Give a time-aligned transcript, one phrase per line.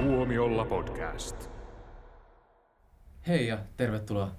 [0.00, 1.50] Tuomiolla podcast.
[3.26, 4.30] Hei ja tervetuloa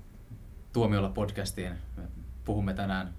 [0.74, 1.72] Tuomiolla podcastiin.
[1.98, 2.04] Me
[2.46, 3.14] puhumme tänään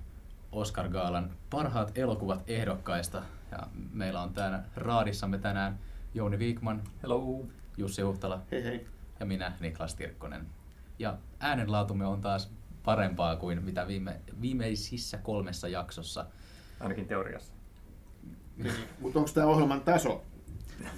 [0.53, 3.23] Oscar Gaalan parhaat elokuvat ehdokkaista.
[3.51, 3.59] Ja
[3.93, 5.79] meillä on täällä raadissamme tänään
[6.15, 7.47] Jouni Viikman, Hello.
[7.77, 8.87] Jussi Huhtala Hei hei.
[9.21, 10.47] ja minä Niklas Tirkkonen.
[10.99, 12.53] Ja äänenlaatumme on taas
[12.85, 16.27] parempaa kuin mitä viime, viimeisissä kolmessa jaksossa.
[16.81, 17.53] Ainakin teoriassa.
[19.01, 20.25] Mutta onko tämä ohjelman taso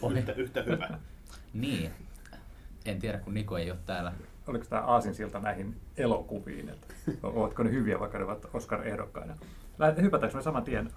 [0.02, 0.18] Oli.
[0.18, 0.88] yhtä, yhtä hyvä?
[1.54, 1.90] Niin,
[2.84, 4.12] en tiedä kun Niko ei ole täällä.
[4.46, 6.68] Oliko tämä aasinsilta näihin elokuviin?
[6.68, 6.86] Että
[7.22, 9.34] ovatko ne hyviä, vaikka ne ovat Oscar-ehdokkaina?
[9.78, 10.90] Lähdet- Hypätäänkö me saman tien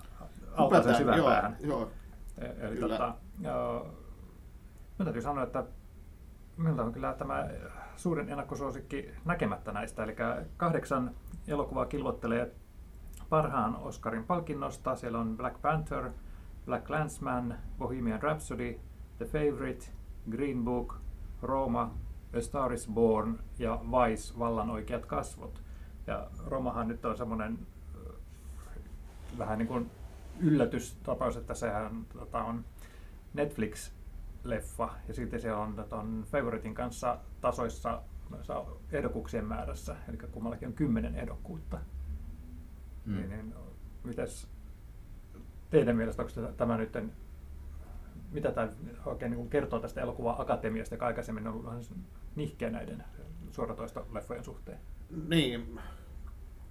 [0.53, 1.57] altaan sen Hypätään, syvään joo, päähän?
[1.59, 1.91] Joo.
[2.37, 2.97] E- Eli Kyllä.
[2.97, 5.63] tota, joo, minun täytyy sanoa, että
[6.57, 7.47] minulla on kyllä tämä
[7.95, 10.03] suurin ennakkosuosikki näkemättä näistä.
[10.03, 10.15] Eli
[10.57, 11.11] kahdeksan
[11.47, 12.51] elokuvaa kilvottelee
[13.29, 14.95] parhaan Oscarin palkinnosta.
[14.95, 16.09] Siellä on Black Panther,
[16.65, 18.79] Black Landsman, Bohemian Rhapsody,
[19.17, 19.85] The Favourite,
[20.31, 20.95] Green Book,
[21.41, 21.95] Roma,
[22.37, 25.61] A Star is Born ja Vice, Vallan oikeat kasvot.
[26.07, 27.59] Ja Romahan nyt on semmoinen
[29.37, 29.91] vähän niin kuin
[30.39, 32.65] yllätystapaus, että sehän tota, on
[33.33, 38.01] Netflix-leffa ja silti se on ton Favoritein kanssa tasoissa
[38.91, 41.79] ehdokkuuksien määrässä, eli kummallakin on kymmenen ehdokkuutta.
[43.05, 43.15] Mm.
[43.15, 43.53] Niin, niin,
[44.03, 44.47] mitäs
[45.69, 46.97] teidän mielestä, onko tämä nyt,
[48.31, 48.67] mitä tämä
[49.05, 51.91] oikein niin kertoo tästä elokuva-akatemiasta, joka aikaisemmin on ollut
[52.35, 53.03] nihkeä näiden
[53.51, 54.79] suoratoistoleffojen suhteen?
[55.27, 55.79] Niin,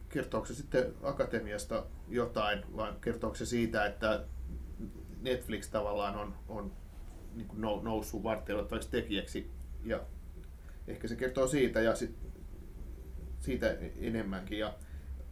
[0.09, 4.25] kertooko se sitten Akatemiasta jotain, vai kertooko se siitä, että
[5.23, 6.73] Netflix tavallaan on, on
[7.35, 9.51] niin kuin nou- noussut vartioittavaksi tekijäksi,
[9.85, 10.01] ja
[10.87, 12.17] ehkä se kertoo siitä ja sit,
[13.39, 14.59] siitä enemmänkin.
[14.59, 14.75] Ja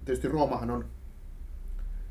[0.05, 0.91] tietysti Roomahan on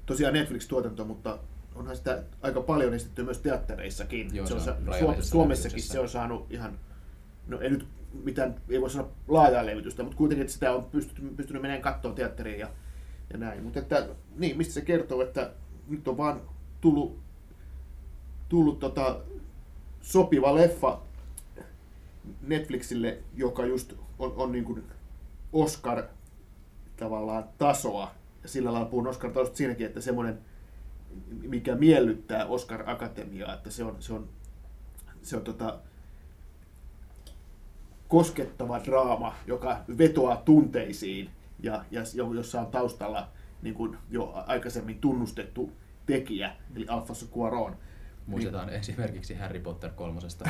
[0.06, 1.40] tosiaan Netflix-tuotanto, mutta
[1.76, 4.36] onhan sitä aika paljon esitetty myös teattereissakin.
[4.36, 6.80] Joo, se on, se on Suom- Suomessakin se on saanut ihan,
[7.48, 7.88] no ei nyt
[8.24, 12.16] mitään, ei voi sanoa laajaa levitystä, mutta kuitenkin että sitä on pystynyt, pystynyt menemään kattoon
[12.16, 12.70] teatteriin ja,
[13.34, 13.64] ja näin.
[13.64, 15.52] Mutta että, niin, mistä se kertoo, että
[15.88, 16.42] nyt on vaan
[16.82, 17.20] tullut,
[18.50, 19.20] tullut tota,
[20.02, 21.02] sopiva leffa
[22.42, 24.84] Netflixille, joka just on, on niin kuin
[25.54, 26.04] Oscar
[26.98, 28.12] tavallaan tasoa.
[28.44, 30.40] Ja sillä lailla puhun Oscar tasosta siinäkin, että semmoinen,
[31.42, 34.30] mikä miellyttää Oscar Akatemiaa, että se on, se on,
[35.22, 35.80] se on tota,
[38.08, 41.30] koskettava draama, joka vetoaa tunteisiin
[41.60, 43.30] ja, ja jo- jossa on taustalla
[43.62, 45.72] niin kuin jo aikaisemmin tunnustettu
[46.06, 47.76] tekijä, eli Alfonso Cuarón.
[48.28, 50.50] Muistetaan esimerkiksi Harry Potter kolmosesta.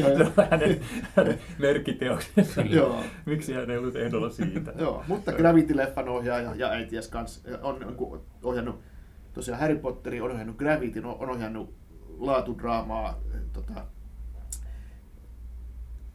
[0.00, 0.80] Se on hänen,
[1.16, 2.60] hänen merkkiteoksensa.
[2.60, 3.04] Joo.
[3.26, 4.72] Miksi hän ei ollut ehdolla siitä?
[4.78, 8.80] Joo, mutta Gravity-leffan ohjaaja ja äitiäs kanssa on, on ohjannut
[9.32, 11.74] tosiaan Harry Potterin, on ohjannut Gravityn, on ohjannut
[12.18, 13.20] laatudraamaa
[13.52, 13.86] tota,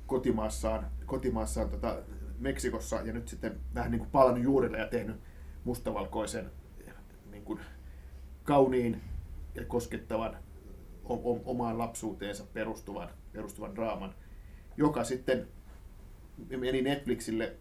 [0.05, 1.97] kotimaassaan, kotimaassaan tota,
[2.39, 5.15] Meksikossa ja nyt sitten vähän niin kuin palannut juurille ja tehnyt
[5.63, 6.51] mustavalkoisen
[7.31, 7.59] niin kuin
[8.43, 9.01] kauniin
[9.55, 10.37] ja koskettavan
[11.03, 14.15] o- o- omaan lapsuuteensa perustuvan, perustuvan draaman,
[14.77, 15.47] joka sitten
[16.57, 17.55] meni Netflixille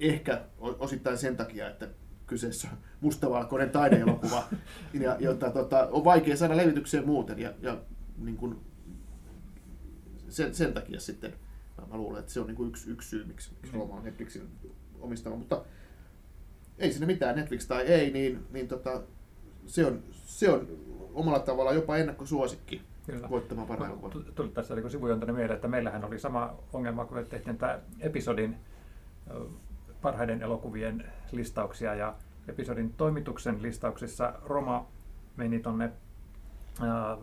[0.00, 1.88] ehkä osittain sen takia, että
[2.26, 2.68] kyseessä
[3.00, 4.44] mustavalkoinen taideelokuva,
[5.04, 7.38] ja, jota tota, on vaikea saada levitykseen muuten.
[7.38, 7.78] Ja, ja
[8.18, 8.60] niin kuin,
[10.28, 11.32] sen, sen takia sitten
[11.78, 14.04] mä, mä luulen, että se on niin kuin yksi, yksi syy, miksi, miksi Rooma on
[14.04, 14.48] Netflixin
[15.00, 15.36] omistama.
[15.36, 15.64] Mutta
[16.78, 19.02] ei siinä mitään, Netflix tai ei, niin, niin tota,
[19.66, 20.68] se, on, se on
[21.14, 23.30] omalla tavallaan jopa ennakkosuosikki Kyllä.
[23.30, 23.98] voittamaan parhaan
[24.34, 28.56] Tuli tässä niin sivujontana mieleen, että meillähän oli sama ongelma, kun tehtiin tämä episodin
[30.06, 32.14] parhaiden elokuvien listauksia ja
[32.48, 34.86] episodin toimituksen listauksissa Roma
[35.36, 35.92] meni tonne
[36.80, 37.16] ää,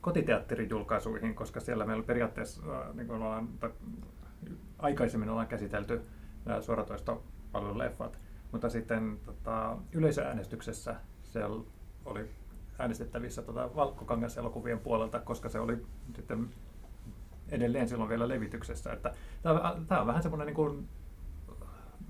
[0.00, 3.70] kotiteatterijulkaisuihin, koska siellä meillä periaatteessa ää, niin kuin ollaan, tai
[4.78, 6.02] aikaisemmin ollaan käsitelty
[6.44, 8.18] nämä suoratoistopalveluleffat,
[8.52, 11.64] mutta sitten tota, yleisöäänestyksessä siellä
[12.04, 12.30] oli
[12.78, 15.86] äänestettävissä tota Valkkokangas-elokuvien puolelta, koska se oli
[16.16, 16.50] sitten
[17.48, 18.92] edelleen silloin vielä levityksessä.
[18.92, 19.12] Että
[19.88, 20.88] tämä on vähän semmoinen niin kuin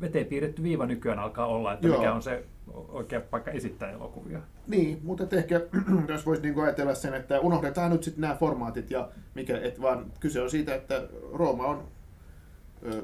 [0.00, 1.96] veteen piirretty viiva nykyään alkaa olla, että Joo.
[1.99, 2.44] mikä on se
[2.88, 4.41] oikea paikka esittää elokuvia.
[4.67, 5.61] Niin, mutta ehkä
[6.08, 10.12] jos voisi niinku ajatella sen, että unohdetaan nyt sitten nämä formaatit ja mikä, et vaan
[10.20, 11.88] kyse on siitä, että Rooma on
[12.87, 13.02] ö,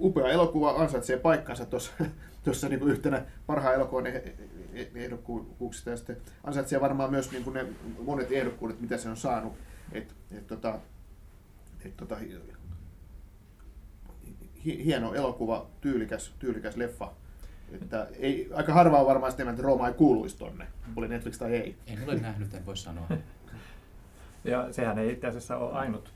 [0.00, 1.92] upea elokuva, ansaitsee paikkansa tuossa
[2.44, 4.28] tuossa niinku yhtenä parhaan elokuvan eh-
[4.74, 7.66] eh- ehdokkuuksista ja sitten ansaitsee varmaan myös niinku ne
[8.04, 9.52] monet ehdokkuudet, mitä se on saanut.
[9.92, 10.78] Et, et tota,
[11.84, 12.16] et tota,
[14.66, 17.12] hieno elokuva, tyylikäs, tyylikäs leffa.
[17.72, 20.66] Että ei, aika harvaa on varmaan sitä, että Rooma ei kuuluisi tonne,
[20.96, 21.76] oli Netflix tai ei.
[21.86, 23.06] En ole nähnyt, en voi sanoa.
[24.44, 26.12] Ja sehän ei itse asiassa ole ainut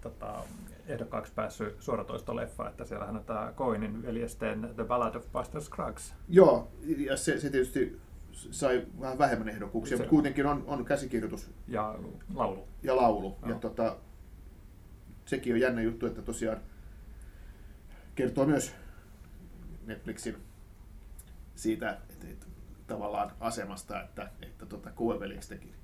[0.00, 0.34] tota,
[0.88, 6.14] ehdokkaaksi päässyt suoratoistoleffa, että siellähän on tämä Coenin veljesten The Ballad of Buster Scruggs.
[6.28, 6.68] Joo,
[6.98, 8.00] ja se, se tietysti
[8.32, 11.94] sai vähän vähemmän ehdokkuuksia, Se- mutta kuitenkin on, on käsikirjoitus ja
[12.34, 12.68] laulu.
[12.82, 13.36] ja laulu.
[13.42, 13.58] Ja Joo.
[13.58, 13.96] tota,
[15.24, 16.58] sekin on jännä juttu, että tosiaan
[18.20, 18.74] kertoo myös
[19.86, 20.36] Netflixin
[21.54, 22.46] siitä että, että
[22.86, 25.74] tavallaan asemasta, että, että tota, Kueveliksi teki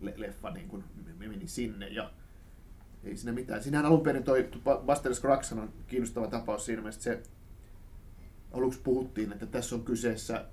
[0.00, 0.84] le- leffa niin kuin
[1.18, 2.10] me meni sinne ja
[3.04, 3.62] ei siinä mitään.
[3.62, 4.48] Siinähän alun perin toi
[4.86, 7.32] Buster Scruggs on kiinnostava tapaus siinä mielessä, että se
[8.52, 10.44] aluksi puhuttiin, että tässä on kyseessä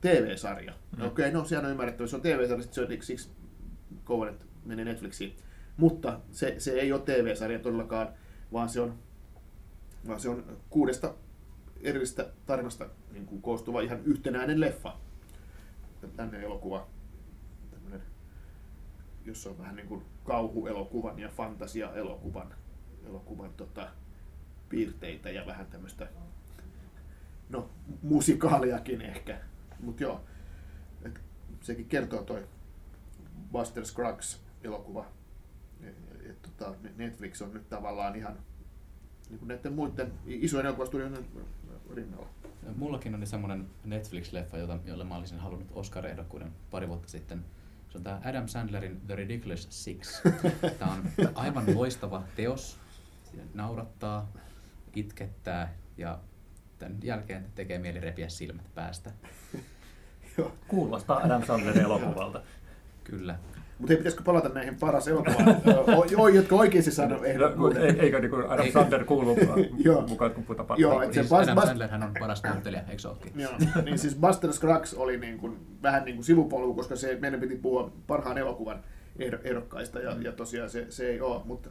[0.00, 0.72] TV-sarja.
[0.72, 1.02] Mm.
[1.02, 1.06] Mm.
[1.06, 3.30] Okei, no sehän on ymmärrettävä, se on TV-sarja, se on siksi
[4.04, 5.36] Covenant menee Netflixiin.
[5.76, 8.08] Mutta se, se ei ole TV-sarja todellakaan,
[8.52, 8.98] vaan se on,
[10.08, 11.14] vaan se on kuudesta
[11.80, 14.96] erillistä tarinasta niin kuin koostuva ihan yhtenäinen leffa.
[16.16, 16.86] Tänne elokuva,
[17.70, 18.02] tämmönen,
[19.24, 22.54] jossa on vähän niin kuin kauhuelokuvan ja fantasia-elokuvan
[23.06, 23.88] elokuvan, tota,
[24.68, 26.08] piirteitä ja vähän tämmöistä
[27.48, 27.70] no,
[28.02, 29.40] musikaaliakin ehkä.
[29.80, 30.24] Mutta joo,
[31.04, 31.20] et
[31.60, 32.46] sekin kertoo toi
[33.52, 35.06] Buster Scruggs elokuva.
[35.82, 35.96] Et,
[36.30, 38.38] et, tota, Netflix on nyt tavallaan ihan
[39.34, 41.24] niin kuin näiden muiden isojen elokuvastudioiden
[41.94, 42.26] rinnalla.
[42.76, 47.44] Mullakin oli semmoinen Netflix-leffa, jota, jolle mä olisin halunnut Oscar-ehdokkuuden pari vuotta sitten.
[47.88, 50.22] Se on tämä Adam Sandlerin The Ridiculous Six.
[50.78, 51.02] Tämä on
[51.34, 52.78] aivan loistava teos.
[53.54, 54.32] Naurattaa,
[54.96, 56.18] itkettää ja
[56.78, 59.12] tämän jälkeen tekee mieli repiä silmät päästä.
[60.38, 60.52] Joo.
[60.68, 62.42] Kuulostaa Adam Sandlerin elokuvalta.
[63.04, 63.38] Kyllä.
[63.78, 67.82] Mutta ei pitäisikö palata näihin paras elokuvaan, jotka oikeasti saanut No, ehdokkuuden.
[67.82, 68.66] ei- Eikö niin kuin Adam.
[68.72, 69.36] Sandler kuulu
[69.84, 70.00] Joo.
[70.08, 71.20] mukaan, kun puhutaan Joo, parhaista?
[71.20, 73.32] et se Siis Bas- Adam Sandlerhän on paras näyttelijä, eikö se olekin?
[73.36, 73.52] Joo,
[73.84, 77.56] niin siis Buster Scruggs oli niin kuin, vähän niin kuin sivupolku, koska se, meidän piti
[77.56, 78.80] puhua parhaan elokuvan
[79.18, 81.70] ehdo- ehdokkaista ja, ja tosiaan se, se ei ole, mutta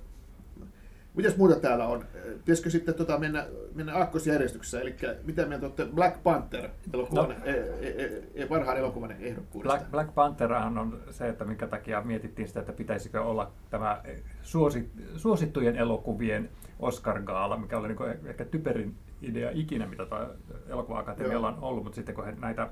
[1.15, 2.05] Mitäs muuta täällä on?
[2.37, 7.35] Pitäisikö sitten tota mennä, mennä aakkosjärjestyksessä, eli mitä mieltä olette Black Panther elokuvan, No.
[7.45, 7.51] e,
[7.81, 9.77] e, e, parhaan elokuvan ehdokkuudesta?
[9.77, 14.01] Black, Black Pantherhan on se, että minkä takia mietittiin sitä, että pitäisikö olla tämä
[14.41, 16.49] suosi, suosittujen elokuvien
[16.79, 20.03] Oscar-gaala, mikä oli niin ehkä typerin idea ikinä, mitä
[20.67, 22.69] elokuva-akatemialla on ollut, mutta sitten kun he näitä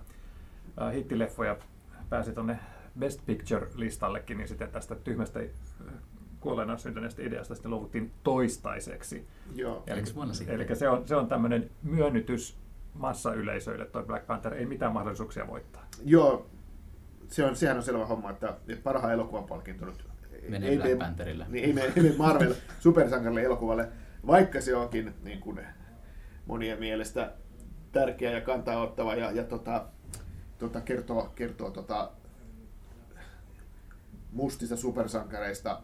[0.81, 1.57] äh, hittileffoja
[2.09, 2.59] pääsi tuonne
[2.99, 5.39] Best Picture-listallekin, niin sitten tästä tyhmästä
[6.41, 9.27] kuolleena syntyneestä ideasta sitten luovuttiin toistaiseksi.
[9.55, 9.83] Joo.
[9.87, 10.55] Eli vuonna sitten.
[10.55, 12.57] Eli se on, se on tämmöinen myönnytys
[12.93, 15.87] massayleisöille, toi Black Panther ei mitään mahdollisuuksia voittaa.
[16.05, 16.49] Joo,
[17.27, 20.05] se on, sehän on selvä homma, että parhaan elokuvan palkinto nyt
[20.49, 21.45] Menee Black Pantherille.
[21.49, 23.89] Niin, ei ei mene Marvel supersankarille elokuvalle,
[24.27, 25.59] vaikka se onkin niin kuin,
[26.45, 27.33] monien mielestä
[27.91, 29.85] tärkeä ja kantaa ottava ja, ja tota,
[30.57, 32.11] tota, kertoo, kertoo tota,
[34.31, 35.81] mustista supersankareista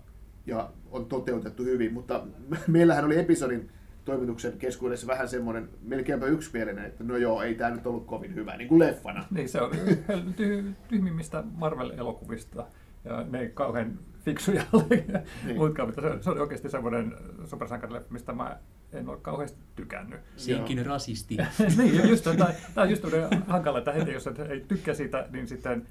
[0.48, 2.24] ja on toteutettu hyvin, mutta
[2.68, 3.70] meillähän oli episodin
[4.06, 8.58] toimituksen keskuudessa vähän semmoinen melkeinpä yksimielinen, että no joo, ei tämä nyt ollut kovin hyvä,
[8.58, 9.26] niin kuin leffana.
[9.32, 9.72] Niin, se on
[10.38, 12.66] ty- tyhmimmistä Marvel-elokuvista.
[13.06, 15.06] Ja ne ei kauhean fiksuja ole.
[15.46, 15.58] Niin.
[15.58, 17.14] Muutkaan, mutta se, se oli oikeasti semmoinen
[17.46, 18.58] supersankarileffa, mistä mä
[18.94, 20.20] en ole kauheasti tykännyt.
[20.36, 21.38] Siinkin rasisti.
[21.78, 23.04] niin, ja just, tämä, tämä on just
[23.48, 25.88] hankala, että heti jos et ei tykkää siitä, niin sitten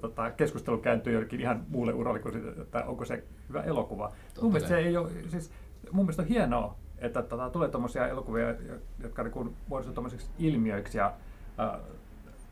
[0.00, 4.08] tota, keskustelu kääntyy jollekin ihan muulle uralle kuin siitä, että onko se hyvä elokuva.
[4.08, 5.52] Totta mun mielestä se ei ole, siis
[5.92, 8.54] mun mielestä on hienoa, että tota, tulee tuommoisia elokuvia,
[9.02, 11.12] jotka niin muodostuvat tuommoisiksi ilmiöiksi ja
[11.60, 11.80] äh,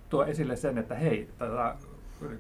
[0.09, 1.77] tuo esille sen, että hei, tätä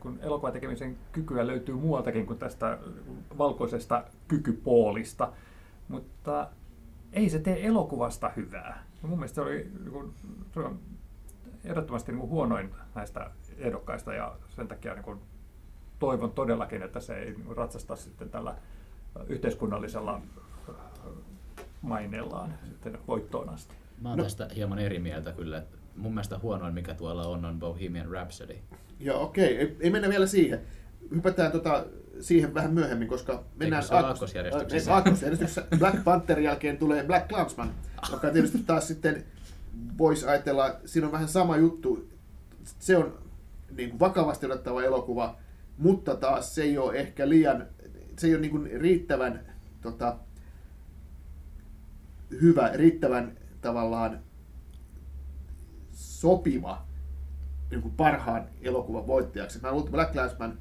[0.00, 2.78] kun elokuvan tekemisen kykyä löytyy muualtakin kuin tästä
[3.38, 5.32] valkoisesta kykypoolista,
[5.88, 6.48] mutta
[7.12, 8.84] ei se tee elokuvasta hyvää.
[9.02, 10.14] Ja mun mielestä se oli niin kuin,
[10.54, 10.78] se on
[11.64, 15.18] ehdottomasti niin kuin huonoin näistä ehdokkaista ja sen takia niin kuin,
[15.98, 18.54] toivon todellakin, että se ei niin ratsasta sitten tällä
[19.28, 20.20] yhteiskunnallisella
[21.82, 23.74] maineellaan sitten voittoon asti.
[24.02, 24.24] Mä oon No.
[24.24, 25.58] tästä hieman eri mieltä kyllä.
[25.58, 28.56] että Mun mielestä huonoin, mikä tuolla on, on Bohemian Rhapsody.
[29.00, 30.60] Joo, okei, ei, ei mennä vielä siihen.
[31.14, 31.84] Hypätään tota,
[32.20, 34.94] siihen vähän myöhemmin, koska mennään aakkosjärjestyksessä?
[34.94, 35.66] Aakkosjärjestyksessä.
[35.78, 37.74] Black Panther jälkeen tulee Black Clansman,
[38.12, 39.24] joka tietysti taas sitten
[39.98, 42.08] voisi ajatella, siinä on vähän sama juttu.
[42.64, 43.18] Se on
[43.76, 45.36] niin kuin vakavasti otettava elokuva,
[45.78, 47.66] mutta taas se ei ole ehkä liian,
[48.18, 49.40] se ei ole niin kuin riittävän
[49.80, 50.16] tota,
[52.30, 54.20] hyvä, riittävän tavallaan
[55.92, 56.86] sopiva
[57.70, 59.60] niin kuin parhaan elokuvan voittajaksi.
[59.60, 60.58] Mä luulen, että Black Clansman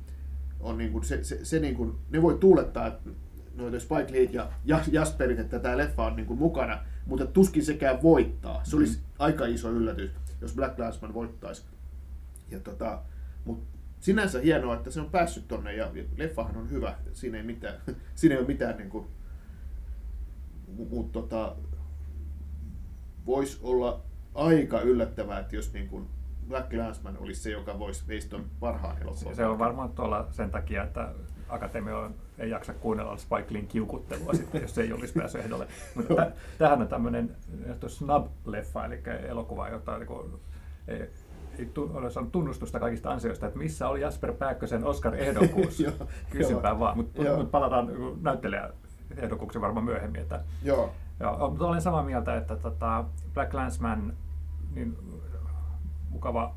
[0.60, 3.10] on niin kuin se, se, se niin kuin, ne voi tuulettaa, että
[3.56, 7.66] noita Spike Lee ja Jas- Jasperit, että tämä leffa on niin kuin mukana, mutta tuskin
[7.66, 8.64] sekään voittaa.
[8.64, 10.12] Se olisi aika iso yllätys,
[10.42, 11.64] jos Black Clansman voittaisi.
[12.52, 13.02] Ja tota,
[13.46, 13.64] mut
[14.00, 16.96] sinänsä hienoa, että se on päässyt tonne ja leffahan on hyvä.
[17.14, 17.76] Siinä ei, mitään,
[18.16, 19.08] siinä ei ole mitään niin kuin,
[20.90, 21.56] mutta tota,
[23.26, 24.02] voisi olla
[24.36, 26.08] aika yllättävää, että jos niin kuin
[26.48, 29.36] Black Clansman olisi se, joka voisi veisi tuon parhaan elokuvan.
[29.36, 31.14] Se on varmaan tuolla sen takia, että
[31.50, 35.68] Akatemia ei jaksa kuunnella Spike Leein kiukuttelua sitten, jos se ei olisi päässyt ehdolle.
[35.96, 37.36] Mutta tä, tämähän on tämmöinen
[37.88, 40.32] snub-leffa, eli elokuva, jota niin kuin,
[40.88, 41.10] ei,
[41.78, 45.84] ole saanut tunnustusta kaikista ansioista, että missä oli Jasper Pääkkösen Oscar-ehdokkuus.
[46.30, 47.90] Kysypä vaan, mutta mut palataan
[48.22, 48.70] näyttelijä
[49.18, 50.22] ehdokkuuksen varmaan myöhemmin.
[50.22, 50.92] Että, joo.
[51.20, 54.14] Joo, mutta olen samaa mieltä, että tota, Black Landsman,
[54.76, 54.98] niin
[56.10, 56.56] mukava,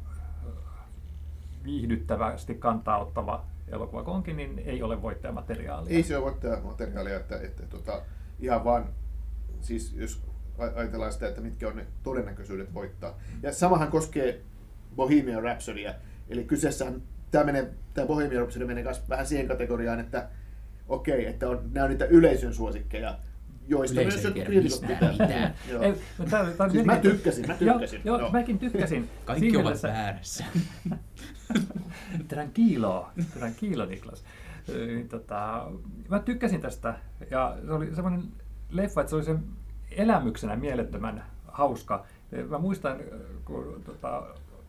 [1.64, 5.97] viihdyttävästi kantaa ottava elokuva onkin, niin ei ole voittajamateriaalia.
[5.97, 8.02] Ei se ole voittajamateriaalia, että, että, että tota,
[8.40, 8.88] ihan vaan,
[9.61, 10.23] siis jos
[10.76, 13.14] ajatellaan sitä, että mitkä on ne todennäköisyydet voittaa.
[13.42, 14.42] Ja samahan koskee
[14.96, 15.94] Bohemian Rhapsodya,
[16.28, 20.28] eli kyseessähän tämä, menee, tämä Bohemian Rhapsody menee myös vähän siihen kategoriaan, että
[20.88, 23.18] okei, okay, että on, nämä on niitä yleisön suosikkeja,
[23.68, 25.12] joista Yleisö myös jotkut kriitikot pitää.
[25.12, 25.54] mitään.
[25.70, 25.82] Joo.
[25.82, 28.00] Ei, no tää- tää on Siis mä tykkäsin, mä tykkäsin.
[28.04, 28.30] Joo, joo Joo.
[28.30, 29.08] mäkin tykkäsin.
[29.25, 30.44] Kaikki Siinä ovat väärässä.
[32.28, 32.50] Terän
[33.56, 34.25] kiilo Niklas.
[34.68, 35.70] Niin, tota,
[36.08, 36.94] mä tykkäsin tästä
[37.30, 38.22] ja se oli semmoinen
[38.70, 39.44] leffa, että se oli sen
[39.90, 42.06] elämyksenä mielettömän hauska.
[42.49, 42.99] Mä muistan,
[43.44, 44.22] kun tota,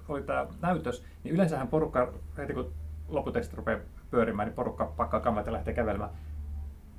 [0.07, 2.73] oli tämä näytös, niin yleensähän porukka, heti kun
[3.07, 3.79] lopputekstit rupeaa
[4.11, 6.11] pyörimään, niin porukka pakkaa kammat ja lähtee kävelemään.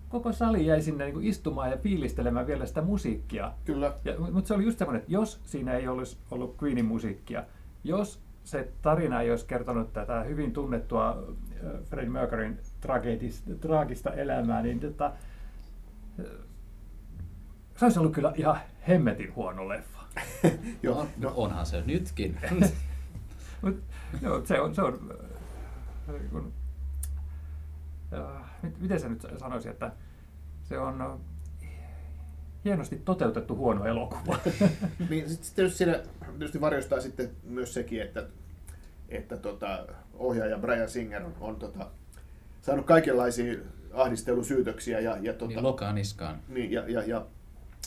[0.09, 3.53] Koko sali jäi sinne niin kuin istumaan ja fiilistelemään vielä sitä musiikkia.
[3.65, 3.95] Kyllä.
[4.05, 7.45] Ja, mutta se oli just semmoinen, että jos siinä ei olisi ollut Queenin musiikkia,
[7.85, 12.59] jos se tarina ei olisi kertonut tätä hyvin tunnettua äh, Freddie Mercuryn
[13.61, 16.27] traagista elämää, niin tota, äh,
[17.77, 18.59] se olisi ollut kyllä ihan
[18.89, 20.01] hemmetin huono leffa.
[20.83, 22.39] Joo, No, no, onhan se nytkin.
[23.65, 23.83] Mut,
[24.23, 25.19] joo, se on, se on
[26.09, 26.53] äh, niin kun,
[28.13, 29.93] äh, mit- miten se nyt sanoisi, että
[30.63, 31.19] se on äh,
[32.65, 34.39] hienosti toteutettu huono elokuva.
[35.11, 36.03] niin sitten sit tietysti siinä
[36.39, 38.27] tietysti varjostaa sitten myös sekin, että,
[39.09, 41.91] että tota, ohjaaja Brian Singer on, on tota,
[42.63, 43.55] saanut kaikenlaisia
[43.93, 46.39] ahdistelusyytöksiä ja, ja, tota, niin lokaa niskaan.
[46.49, 47.27] niin, ja, ja, ja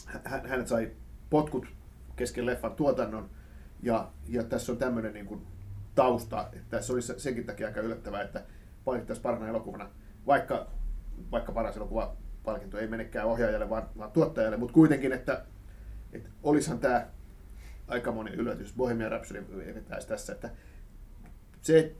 [0.05, 0.91] hän, hänet sai
[1.29, 1.65] potkut
[2.15, 3.29] kesken leffan tuotannon
[3.83, 5.41] ja, ja tässä on tämmöinen niin kuin
[5.97, 8.43] tausta, että tässä olisi senkin takia aika yllättävää, että
[8.85, 9.89] valittaisiin parhaana elokuvana,
[10.27, 10.67] vaikka,
[11.31, 15.45] vaikka paras elokuva palkinto ei menekään ohjaajalle, vaan, vaan tuottajalle, mutta kuitenkin, että,
[16.13, 17.07] että olisihan tämä
[17.87, 20.49] aikamoinen yllätys, Bohemian Rhapsody vetäisi tässä, että
[21.61, 21.95] se,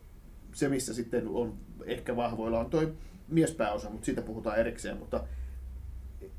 [0.54, 2.94] se, missä sitten on ehkä vahvoilla, on toi
[3.28, 5.24] miespääosa, mutta siitä puhutaan erikseen, mutta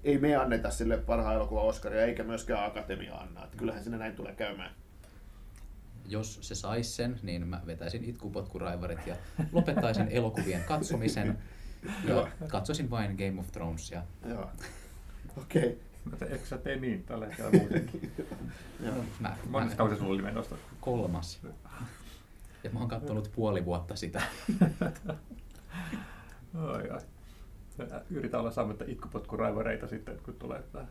[0.04, 3.44] ei me anneta sille parhaan elokuvan Oscaria, eikä myöskään Akatemia anna.
[3.44, 4.70] Että kyllähän sinne näin tulee käymään.
[6.08, 9.16] Jos se saisi sen, niin mä vetäisin itkupotkuraivarit ja
[9.52, 11.38] lopettaisin elokuvien katsomisen.
[12.04, 14.02] Ja katsoisin vain Game of Thronesia.
[14.28, 14.50] Joo.
[15.36, 15.62] Okei.
[15.62, 15.76] Okay.
[16.10, 18.12] Mutta eikö sä tee niin tällä hetkellä muutenkin?
[18.86, 19.04] Joo.
[19.20, 20.56] Mä, Monessa kausi sulla oli menossa?
[20.80, 21.40] kolmas.
[22.64, 24.22] Ja mä oon kattonut puoli vuotta sitä.
[26.54, 27.00] Ai, ai.
[28.10, 30.86] Yritä olla saamatta itkupotkuraivareita sitten, kun tulee tämä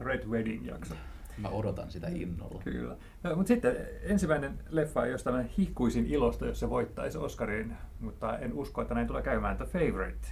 [0.00, 0.94] Red Wedding-jakso.
[1.38, 2.60] Mä odotan sitä innolla.
[2.64, 2.96] Kyllä.
[3.36, 8.82] Mutta sitten ensimmäinen leffa, josta mä hihkuisin ilosta, jos se voittaisi Oscarin, mutta en usko,
[8.82, 10.28] että näin tulee käymään, The Favorite.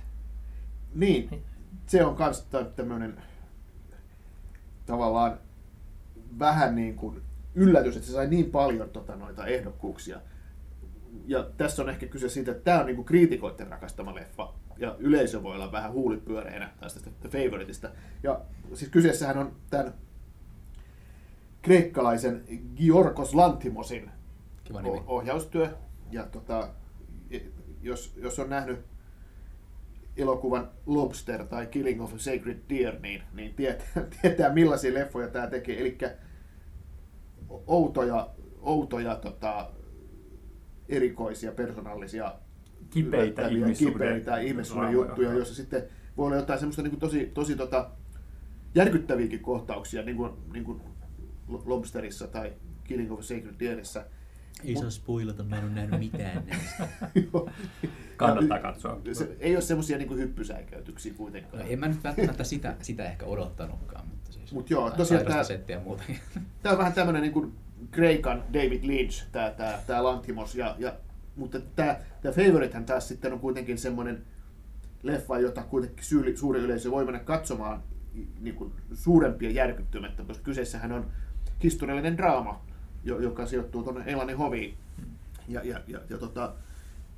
[0.94, 1.42] Niin,
[1.86, 3.22] se on myös tämmöinen
[4.86, 5.38] tavallaan
[6.38, 7.22] vähän niin kuin
[7.54, 10.20] yllätys, että se sai niin paljon tota, noita ehdokkuuksia.
[11.26, 14.52] Ja tässä on ehkä kyse siitä, että tämä on niin kuin kriitikoiden rakastama leffa.
[14.76, 17.90] Ja yleisö voi olla vähän huulipyöreänä tästä The Favoriteista.
[18.22, 18.40] Ja
[18.74, 19.94] siis kyseessähän on tämän
[21.64, 22.44] kreikkalaisen
[22.76, 24.10] Giorgos Lantimosin
[24.64, 25.02] Kiva nimi.
[25.06, 25.68] ohjaustyö.
[26.10, 26.68] Ja tota,
[27.82, 28.80] jos, jos on nähnyt
[30.16, 33.86] elokuvan Lobster tai Killing of a Sacred Deer, niin, niin tietää,
[34.22, 35.80] tietää millaisia leffoja tämä tekee.
[35.80, 35.98] Eli
[37.66, 38.30] outoja,
[38.60, 39.70] outoja tota,
[40.88, 42.34] erikoisia, persoonallisia,
[42.90, 45.82] Kipeitä ihmissuhde- kipeitä ihmissuuden juttuja, joissa sitten
[46.16, 47.90] voi olla jotain semmoista niin kuin tosi, tosi tota,
[48.74, 50.80] järkyttäviäkin kohtauksia, niin kuin, niin kuin
[51.48, 52.52] Lobsterissa tai
[52.84, 54.06] Killing of a Sacred Deerissä.
[54.64, 56.88] Ei saa spoilata, mä en ole nähnyt mitään näistä.
[58.16, 59.00] Kannattaa katsoa.
[59.12, 61.62] Se, ei ole semmoisia niin hyppysäikäytyksiä kuitenkaan.
[61.62, 65.44] No, en mä nyt välttämättä sitä, sitä ehkä odottanutkaan, mutta siis Mut joo, tosiaan tää-
[65.44, 66.18] settiä muutenkin.
[66.62, 67.52] Tämä on vähän tämmöinen niin kuin
[67.90, 70.94] Kreikan David Lynch, tämä, tämä, tämä Lantimos, ja, ja,
[71.36, 74.24] mutta tämä, tämä Favoritehän taas sitten on kuitenkin semmoinen
[75.02, 77.82] leffa, jota kuitenkin suuri, suuri yleisö voi mennä katsomaan
[78.40, 81.06] niin kuin suurempia järkyttymättä, koska kyseessähän on
[81.62, 82.60] historiallinen draama,
[83.04, 84.74] jo- joka sijoittuu tuonne Englannin hoviin.
[85.48, 86.52] Ja, ja, ja, ja tota,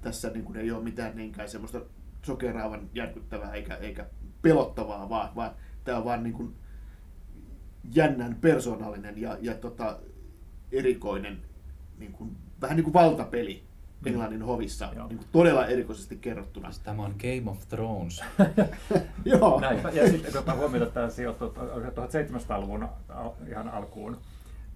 [0.02, 1.80] tässä niin kuin ei ole mitään niinkään semmoista
[2.22, 4.06] sokeraavan järkyttävää eikä, eikä
[4.42, 5.50] pelottavaa, vaan, vaan
[5.84, 6.54] tämä on vaan niin kuin
[7.94, 9.98] jännän persoonallinen ja, ja tota,
[10.72, 11.42] erikoinen,
[11.98, 13.62] niin kuin, vähän niin kuin valtapeli.
[14.06, 15.08] Englannin hovissa, Joo.
[15.08, 16.70] niin kuin todella erikoisesti kerrottuna.
[16.84, 18.24] Tämä on Game of Thrones.
[19.24, 19.80] Joo, Näin.
[19.92, 24.16] Ja sitten kun ottaa huomioon, että tämä sijoittuu 1700-luvun al- ihan alkuun,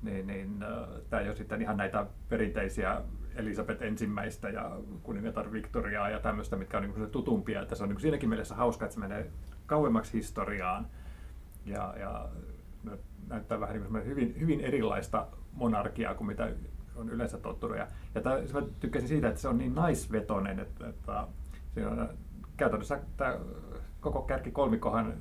[0.02, 3.00] niin, niin äh, tämä ei ole sitten ihan näitä perinteisiä
[3.36, 7.62] Elisabeth ensimmäistä ja kuningatar Victoriaa ja tämmöistä, mitkä on niin tutumpia.
[7.62, 9.30] Että se on niin siinäkin mielessä hauska, että se menee
[9.66, 10.86] kauemmaksi historiaan
[11.66, 12.28] ja, ja
[12.84, 16.50] nä- näyttää vähän niin kuin hyvin, hyvin erilaista monarkiaa kuin mitä
[17.00, 17.76] on yleensä tottunut.
[17.76, 21.26] Ja, ja tämä, mä tykkäsin siitä, että se on niin naisvetoinen, että, että
[21.74, 22.08] siinä on,
[22.56, 23.38] käytännössä tämä
[24.00, 25.14] koko kärki kolmikohan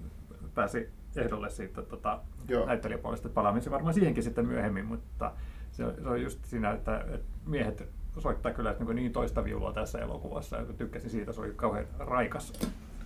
[0.55, 2.19] pääsi ehdolle siitä tota,
[2.65, 3.27] näyttelijäpuolesta.
[3.27, 5.31] että Palaamme se varmaan siihenkin sitten myöhemmin, mutta
[5.71, 9.73] se on, se on just siinä, että, että miehet soittaa kyllä niin, niin toista viulua
[9.73, 10.57] tässä elokuvassa.
[10.57, 12.53] Ja tykkäsin siitä, se oli kauhean raikas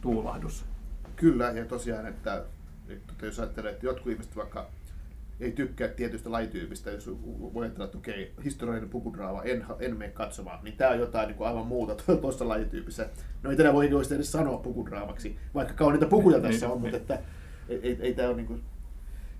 [0.02, 0.66] tuulahdus.
[1.16, 2.44] Kyllä, ja tosiaan, että,
[2.90, 4.66] että jos ajattelee, että jotkut ihmiset vaikka
[5.44, 7.10] ei tykkää tietystä lajityypistä, jos
[7.54, 11.38] voi ajatella, että okei, historiallinen pukudraama, en, en mene katsomaan, niin tämä on jotain niin
[11.38, 13.10] kuin aivan muuta tuossa lajityypissä.
[13.44, 16.82] No ei tätä voi oikeasti edes sanoa pukudraamaksi, vaikka kauniita pukuja Niin, tässä niin, on,
[16.82, 17.02] mutta niin.
[17.02, 17.20] että
[17.70, 18.64] ei, ei, ei, tämä ole niin kuin,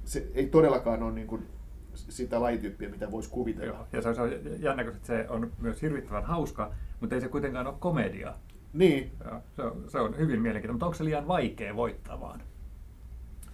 [0.04, 1.48] se ei todellakaan ole niin kuin
[1.94, 3.74] sitä lajityyppiä, mitä voisi kuvitella.
[3.74, 3.88] Joo.
[3.94, 7.28] Ja se on, se on jännä, kun se on myös hirvittävän hauska, mutta ei se
[7.28, 8.34] kuitenkaan ole komedia.
[8.74, 12.42] Niin, Ja se, on, se on hyvin mielenkiintoinen, mutta onko se liian vaikea voittaa vaan?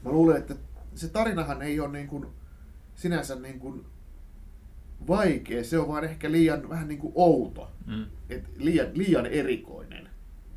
[0.05, 0.55] Mä luulen, että
[0.95, 2.27] se tarinahan ei ole niin kuin
[2.99, 3.85] sinänsä niin kuin
[5.07, 8.05] vaikea, se on vaan ehkä liian vähän niin kuin outo, Mm.
[8.29, 10.09] Et liian, liian erikoinen,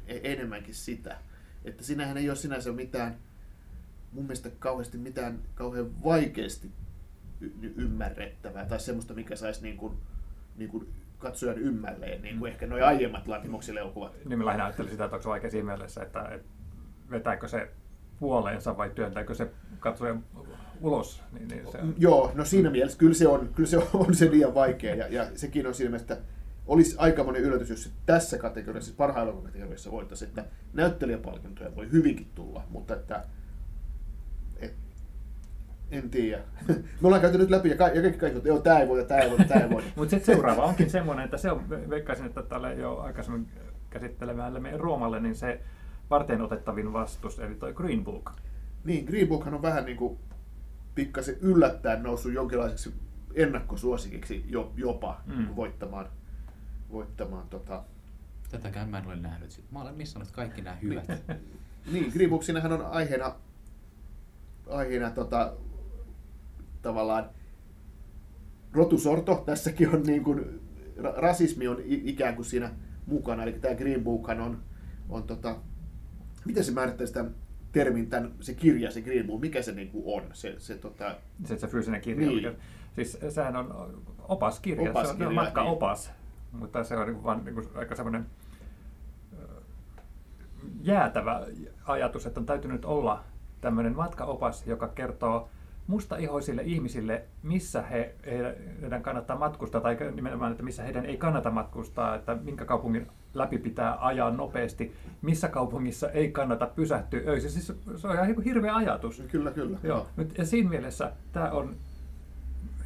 [0.06, 1.16] E- enemmänkin sitä.
[1.64, 3.16] Että sinähän ei ole sinänsä mitään,
[4.12, 6.70] mun mielestä kauheasti mitään kauhean vaikeasti
[7.40, 9.96] y- ymmärrettävää tai semmoista, mikä saisi niin kuin,
[10.56, 14.25] niin kuin katsojan ymmälleen, niin kuin ehkä nuo aiemmat Latimoksen elokuvat.
[14.25, 16.49] Niin mä lähinnä ajattelin sitä, että onko se vaikea siinä mielessä, että, että
[17.11, 17.70] vetääkö se
[18.20, 20.24] puoleensa vai työntääkö se katsojan
[20.83, 21.23] ulos.
[21.33, 24.55] Niin, niin se, Joo, no siinä mielessä kyllä se on, kyllä se on se liian
[24.55, 26.27] vaikea ja, ja sekin on siinä mielessä, että
[26.66, 32.64] olisi aikamoinen yllätys, jos tässä kategoriassa, siis parhailla kategoriassa voitaisiin, että näyttelijäpalkintoja voi hyvinkin tulla,
[32.71, 33.25] mutta että
[34.57, 34.75] et,
[35.90, 36.42] en tiedä.
[37.01, 39.05] Me ollaan käyty nyt läpi ja, ka- ja kaikki kaikki, että joo, tämä ei voi,
[39.05, 39.83] tämä ei voi, tämä ei voi.
[39.97, 43.49] Mutta sitten seuraava onkin semmoinen, että se on, veikkaisin, että tälle jo aikaisemmin
[43.90, 45.61] käsittelemälle meidän Roomalle, niin se
[46.11, 48.31] varten otettavin vastus, eli toi Green Book.
[48.85, 50.18] Niin, Green Bookhan on vähän niin kuin
[50.94, 52.94] pikkasen yllättäen noussut jonkinlaiseksi
[53.35, 55.57] ennakkosuosikiksi jo, jopa Mm.
[55.57, 56.07] voittamaan,
[56.92, 57.85] voittamaan tota,
[58.50, 59.64] Tätäkään mä en ole nähnyt.
[59.70, 61.07] Mä olen missannut kaikki nämä hyvät.
[61.92, 63.35] Niin, Green Book, siinähän on aiheena,
[64.70, 65.52] aiheena tota,
[66.83, 67.31] tavallaan
[68.72, 69.42] rotusorto.
[69.46, 70.61] Tässäkin on niin kuin,
[70.98, 72.70] ra- rasismi on ikään kuin siinä
[73.07, 73.42] mukana.
[73.42, 74.62] Eli tämä Green Bookhan on,
[75.09, 75.57] on tota,
[76.44, 77.35] miten se määrittäisi tämän
[77.72, 80.30] termin, tämän, se kirja, se Green Book, mikä se niin kuin on?
[80.32, 82.26] Se, se, tota, Se, se fyysinen kirja.
[82.26, 82.37] Niin.
[82.37, 82.54] Mikä,
[82.94, 86.12] siis sehän on opaskirja, se on Opaskirja, matkaopas,
[86.52, 88.26] mutta se on niin vaan niin aika semmoinen
[90.82, 91.46] jäätävä
[91.85, 93.24] ajatus, että on täytynyt olla
[93.61, 95.48] tämmöinen matkaopas, joka kertoo
[95.87, 98.14] mustaihoisille ihmisille, missä he,
[98.83, 103.59] heidän kannattaa matkustaa, tai nimenomaan, että missä heidän ei kannata matkustaa, että minkä kaupungin läpi
[103.59, 107.51] pitää ajaa nopeasti, missä kaupungissa ei kannata pysähtyä öisin.
[107.51, 109.23] Siis se on ihan hirveä ajatus.
[109.29, 109.79] kyllä, kyllä.
[109.83, 111.75] Joo, nyt, ja siinä mielessä tämä on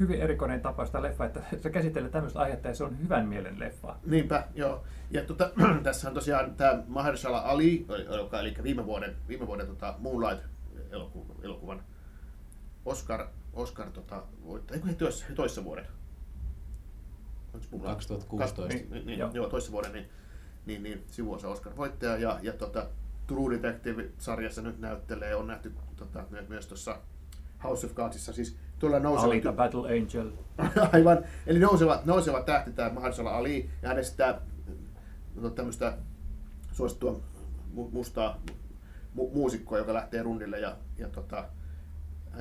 [0.01, 3.59] hyvin erikoinen tapaus tämä leffa, että se käsittelee tämmöistä aihetta ja se on hyvän mielen
[3.59, 3.97] leffa.
[4.07, 4.85] Niinpä, joo.
[5.11, 5.51] Ja tota,
[5.83, 11.81] tässä on tosiaan tämä Mahershala Ali, joka eli viime vuoden, viime vuoden tota Moonlight-elokuvan elokuvan
[12.87, 15.87] Oscar, Oscar tota, voittaja, eikö he toissa, toissa vuoden?
[17.55, 17.95] Onks Moonlight?
[17.95, 18.75] 2016.
[18.75, 19.31] Niin, niin, niin, Joo.
[19.35, 19.49] joo.
[19.49, 20.09] toissa vuoden, niin,
[20.67, 22.17] niin, niin sivuosa Oscar-voittaja.
[22.17, 22.87] Ja, ja tota,
[23.27, 26.99] True Detective-sarjassa nyt näyttelee, on nähty tota, myös, myös tuossa
[27.65, 30.31] House of Cardsissa, siis tuolla nouseva, Alita Battle Angel.
[30.93, 31.19] Aivan.
[31.47, 34.41] Eli nouseva, nouseva tähti tämä Mahershala Ali, ja hänestä sitä
[35.35, 35.99] no, tämmöistä
[36.73, 37.21] suosittua
[37.77, 38.41] mu- mustaa
[39.19, 41.49] mu- muusikkoa, joka lähtee rundille, ja, ja tota,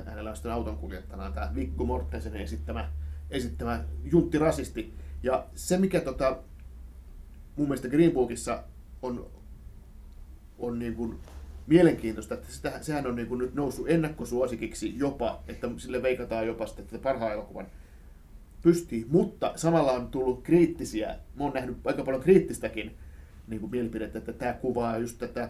[0.04, 2.90] hänellä on sitten auton kuljettajana tämä Viggo Mortensen esittämä,
[3.30, 4.94] esittämä juntti rasisti.
[5.24, 6.38] Ja se, mikä tota,
[7.56, 8.64] mun mielestä Green Bookissa
[9.02, 9.30] on,
[10.60, 11.20] on niin kuin
[11.68, 16.66] mielenkiintoista, että sitä, sehän on niin kuin nyt noussut ennakkosuosikiksi jopa, että sille veikataan jopa
[16.66, 17.68] sitten tätä parhaan elokuvan
[18.62, 22.98] pystyy, mutta samalla on tullut kriittisiä, mä oon nähnyt aika paljon kriittistäkin
[23.48, 25.50] niin kuin mielipidettä, että tämä kuvaa just tätä,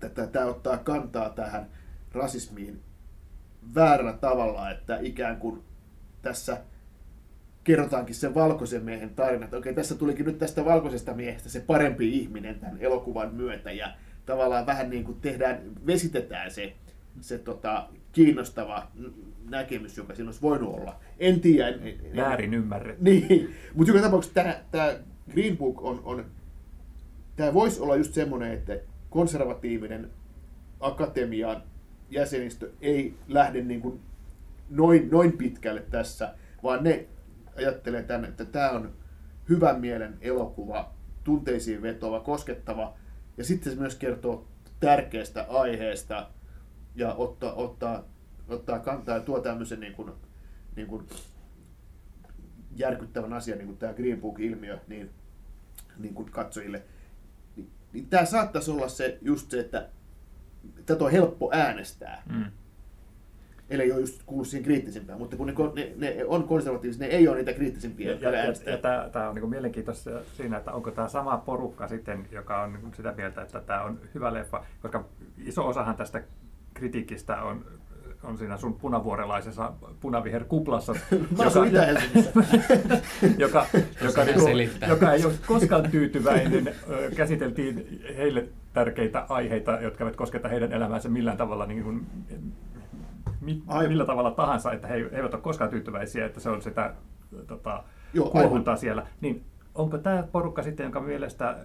[0.00, 1.70] tätä tämä ottaa kantaa tähän
[2.12, 2.82] rasismiin
[3.74, 5.62] väärällä tavalla, että ikään kuin
[6.22, 6.60] tässä
[7.64, 12.18] kerrotaankin sen valkoisen miehen tarina, että okei, tässä tulikin nyt tästä valkoisesta miehestä se parempi
[12.18, 13.94] ihminen tämän elokuvan myötä, ja
[14.26, 16.72] tavallaan vähän niin kuin tehdään, vesitetään se
[17.20, 18.88] se tota, kiinnostava
[19.50, 21.00] näkemys, joka siinä olisi voinut olla.
[21.18, 21.68] En tiedä.
[21.68, 23.04] En, en, Väärin ymmärretty.
[23.04, 24.98] Niin, mutta joka tapauksessa tämä, tämä
[25.32, 26.24] Green Book on, on
[27.36, 28.78] tämä voisi olla just semmoinen, että
[29.10, 30.10] konservatiivinen
[30.80, 31.62] akatemian
[32.10, 34.00] jäsenistö ei lähde niin kuin
[34.70, 37.06] noin, noin pitkälle tässä, vaan ne
[37.56, 38.92] ajattelee tänne, että tämä on
[39.48, 42.96] hyvän mielen elokuva, tunteisiin vetova, koskettava,
[43.36, 44.48] ja sitten se myös kertoo
[44.80, 46.30] tärkeästä aiheesta
[46.94, 48.04] ja ottaa, ottaa,
[48.48, 50.12] ottaa kantaa ja tuo tämmöisen niin kuin,
[50.76, 51.06] niin kuin
[52.76, 55.10] järkyttävän asian, niin kuin tämä Green Book-ilmiö, niin,
[55.98, 56.82] niin kuin katsojille.
[57.56, 59.88] Niin, niin tämä saattaisi olla se, just se, että
[60.86, 62.22] tätä on helppo äänestää.
[62.32, 62.44] Mm.
[63.70, 67.12] Eli ei ole just kuulu siihen kriittisimpään, mutta kun ne, ne, ne on konservatiivisia, ne
[67.12, 70.90] ei ole niitä kriittisimpiä, ja, ja, ja tämä, tämä on niin mielenkiintoista siinä, että onko
[70.90, 75.04] tämä sama porukka sitten, joka on niin sitä mieltä, että tämä on hyvä leffa, koska
[75.44, 76.22] iso osahan tästä
[76.74, 77.64] kritiikistä on
[78.22, 80.92] on siinä sun punavuorelaisessa punaviher kuplassa,
[83.38, 83.66] joka, joka,
[84.04, 84.46] joka, niinku,
[84.88, 86.74] joka ei ole koskaan tyytyväinen.
[87.16, 92.06] Käsiteltiin heille tärkeitä aiheita, jotka eivät kosketa heidän elämäänsä millään tavalla niin kuin,
[93.88, 96.94] millä tavalla tahansa, että he eivät ole koskaan tyytyväisiä, että se on sitä
[97.46, 97.84] tota,
[98.32, 99.06] kuohuntaa siellä.
[99.20, 101.56] Niin onko tämä porukka sitten, jonka mielestä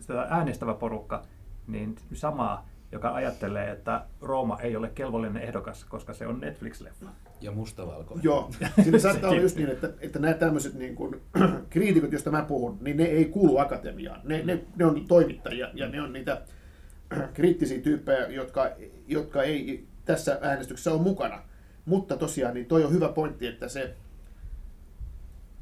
[0.00, 1.22] sitä äänestävä porukka,
[1.66, 7.08] niin samaa joka ajattelee, että Rooma ei ole kelvollinen ehdokas, koska se on Netflix-leffa.
[7.44, 8.24] Ja mustavalkoinen.
[8.24, 8.50] Joo,
[8.82, 11.20] siinä saattaa olla just niin, että, että nämä tämmöiset niin kuin,
[11.70, 14.20] kriitikot, joista mä puhun, niin ne ei kuulu akatemiaan.
[14.24, 16.42] Ne, ne, ne on toimittajia ja ne on niitä
[17.34, 18.70] kriittisiä tyyppejä, jotka,
[19.08, 21.42] jotka ei tässä äänestyksessä ole mukana.
[21.84, 23.94] Mutta tosiaan, niin toi on hyvä pointti, että se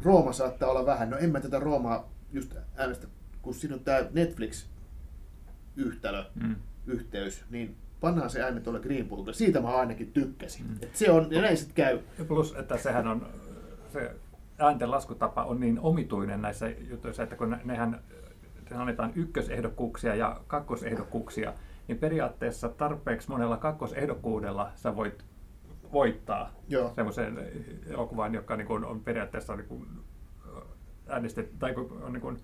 [0.02, 1.10] Rooma saattaa olla vähän.
[1.10, 3.06] No en mä tätä Roomaa just äänestä,
[3.42, 6.24] kun siinä on tämä Netflix-yhtälö.
[6.34, 9.34] Mm yhteys, niin pannaan se ääni tuolle Green Bookille.
[9.34, 10.66] Siitä mä ainakin tykkäsin.
[10.66, 10.76] Mm.
[10.82, 11.98] Et se on, ja näin sitten käy.
[12.28, 13.26] Plus, että sehän on,
[13.92, 14.14] se
[14.58, 18.00] äänten laskutapa on niin omituinen näissä jutuissa, että kun nehän
[18.74, 21.54] annetaan ykkösehdokkuuksia ja kakkosehdokkuuksia,
[21.88, 25.24] niin periaatteessa tarpeeksi monella kakkosehdokkuudella sä voit
[25.92, 26.92] voittaa Joo.
[26.94, 27.38] semmoisen
[27.86, 29.86] elokuvan, joka niin kuin on periaatteessa niin kuin
[31.08, 32.36] äänestet, tai on niin kuin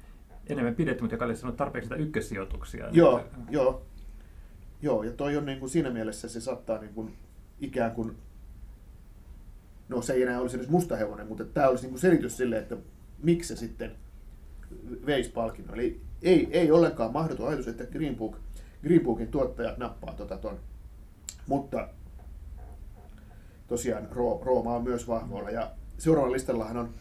[0.47, 2.88] enemmän pidetty, mutta joka olisi saanut tarpeeksi sitä ykkössijoituksia.
[2.92, 3.88] Joo, joo.
[4.83, 7.17] Joo, ja toi on niin kuin siinä mielessä se saattaa niin kuin
[7.61, 8.17] ikään kuin,
[9.88, 12.77] no se ei enää olisi edes mustahevonen, mutta tämä olisi niin kuin selitys sille, että
[13.23, 13.93] miksi se sitten
[15.07, 15.75] veisi palkinnon.
[15.75, 18.37] Eli ei, ei ollenkaan mahdoton ajatus, että Green, Book,
[18.83, 20.61] Green Bookin tuottajat nappaa tota ton.
[21.47, 21.88] Mutta
[23.69, 24.09] tosiaan
[24.43, 25.51] Rooma on myös vahvoilla.
[25.51, 26.95] Ja seuraavalla listallahan on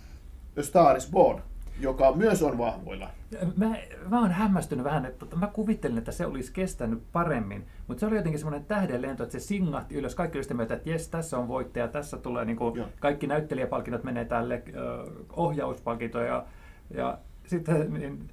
[0.60, 1.42] A Star is Born,
[1.80, 3.10] joka myös on vahvoilla.
[3.56, 3.76] Mä,
[4.10, 8.06] mä oon hämmästynyt vähän, että tota, mä kuvittelin, että se olisi kestänyt paremmin, mutta se
[8.06, 10.16] oli jotenkin semmoinen tähdenlento, että se singahti ylös.
[10.16, 14.04] Kaikki oli sitä mieltä, että jes, tässä on voittaja, tässä tulee niin kuin, kaikki näyttelijäpalkinnot
[14.04, 16.26] menee tälle uh, ohjauspalkintoja.
[16.26, 16.46] Ja,
[16.94, 18.30] ja sitten niin,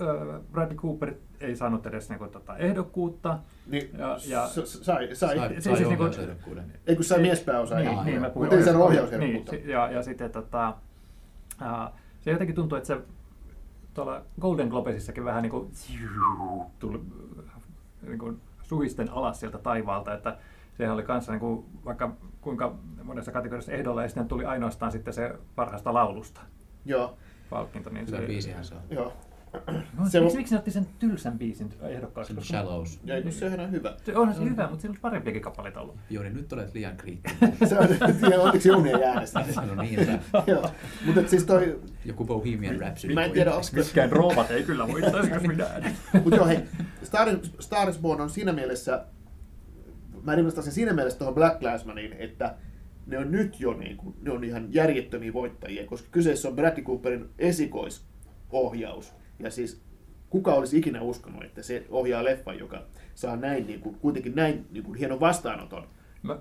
[0.00, 3.38] uh, Bradley Cooper ei saanut edes niin kuin, tota, ehdokkuutta.
[3.66, 4.84] Niin, ja, ja, sai, sai.
[4.84, 7.74] sai, sai, sai siis, niin Ei kun sai miespääosa.
[7.74, 9.52] Niin, niin, mä mutta ei saanut ohjausehdokkuutta.
[9.52, 10.74] Niin, ja, ja sitten tota,
[11.62, 13.00] uh, se jotenkin tuntuu, että se
[13.94, 15.70] tuolla Golden Globesissakin vähän niin kuin,
[16.78, 17.00] tuli
[18.02, 20.38] niin kuin suhisten alas sieltä taivaalta, että
[20.78, 25.14] sehän oli kanssa niin kuin, vaikka kuinka monessa kategoriassa ehdolla ja sitten tuli ainoastaan sitten
[25.14, 26.40] se parhaasta laulusta.
[26.84, 27.16] Joo.
[27.50, 27.90] Palkinto.
[27.90, 28.80] Niin se, biisihän se on.
[28.90, 29.12] Joo.
[29.98, 32.32] No, se miksi, miksi ne otti sen tylsän biisin ehdokkaaksi?
[32.32, 33.00] Se on Shallows.
[33.04, 33.96] Ja kun sehän on hyvä.
[34.04, 34.50] Se onhan se mm.
[34.50, 35.96] hyvä, mutta siinä olisi parempiakin kappaleita ollut.
[36.10, 37.56] Joo, niin nyt olet liian kriittinen.
[37.68, 39.44] se on, onneksi Jouni ei äänestä.
[39.50, 40.70] se on niin Joo,
[41.06, 41.80] mutta siis toi...
[42.04, 43.14] Joku Bohemian Rhapsody.
[43.14, 43.66] Mä en tiedä, onko...
[43.72, 46.58] Mitkään roomat ei kyllä voittaisi, jos minä Mutta joo, hei,
[47.02, 47.28] Star,
[47.60, 49.04] Star is Born on siinä mielessä,
[50.22, 52.54] mä rinnastan sen siinä mielessä tuohon Black Clansmaniin, että
[53.06, 56.84] ne on nyt jo niin kuin, ne on ihan järjettömiä voittajia, koska kyseessä on Bradley
[56.84, 59.14] Cooperin esikoisohjaus.
[59.44, 59.80] Ja siis
[60.30, 62.82] kuka olisi ikinä uskonut, että se ohjaa leffa, joka
[63.14, 65.86] saa näin, niin kuin, kuitenkin näin niin kuin, hienon vastaanoton.
[66.22, 66.38] Mä,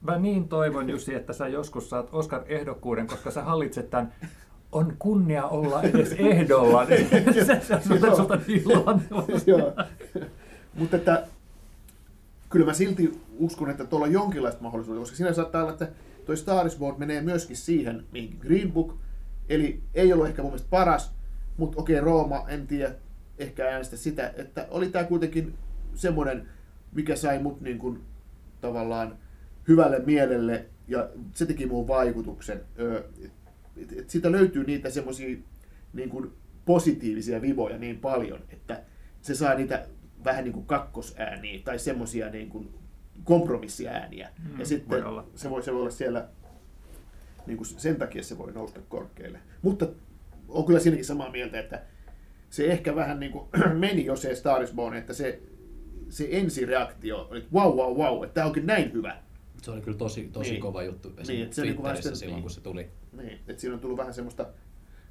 [0.00, 4.12] mä niin toivon Jussi, että sä joskus saat Oscar-ehdokkuuden, koska sä hallitset tämän
[4.72, 6.86] on kunnia olla edes ehdolla.
[6.86, 8.64] se on sulta niin
[10.74, 11.26] Mutta että
[12.48, 15.88] kyllä mä silti uskon, että tuolla on jonkinlaista mahdollisuutta, koska siinä saattaa olla, että
[16.26, 18.94] toi Star Wars menee myöskin siihen, mihin Green Book,
[19.48, 21.15] eli ei ollut ehkä mun mielestä paras,
[21.56, 22.94] mutta okei, Rooma, en tiedä,
[23.38, 25.54] ehkä äänestä sitä, että oli tämä kuitenkin
[25.94, 26.48] semmoinen,
[26.92, 28.00] mikä sai mut niin kuin,
[28.60, 29.18] tavallaan
[29.68, 32.60] hyvälle mielelle ja se teki muun vaikutuksen.
[33.76, 35.36] Et, et siitä löytyy niitä semmoisia
[35.92, 36.32] niin kuin
[36.64, 38.82] positiivisia vivoja niin paljon, että
[39.22, 39.86] se saa niitä
[40.24, 42.74] vähän niin kuin kakkosääniä tai semmoisia niin kuin
[43.24, 44.28] kompromissiääniä.
[44.38, 45.26] Mm, ja sitten voi olla.
[45.34, 46.28] se voi, se voi olla siellä,
[47.46, 49.38] niin kuin sen takia se voi nousta korkealle.
[49.62, 49.88] Mutta
[50.56, 51.82] on kyllä siinäkin samaa mieltä, että
[52.50, 55.42] se ehkä vähän niin kuin meni jo se Star is Born, että se,
[56.08, 59.16] se ensireaktio oli, että wow, wow, wow, että tämä onkin näin hyvä.
[59.62, 60.60] Se oli kyllä tosi, tosi Niin.
[60.62, 62.42] kova juttu Niin, se Twitterissä sitä- silloin, niin.
[62.42, 62.88] kun se tuli.
[63.12, 64.46] Niin, että siinä on tullut vähän semmoista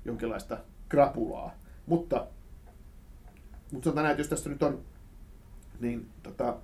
[0.06, 0.58] jonkinlaista
[0.90, 1.56] krapulaa.
[1.86, 2.28] Mutta,
[3.72, 4.82] mutta sanotaan näin, että jos tässä nyt on
[5.80, 6.58] niin tota,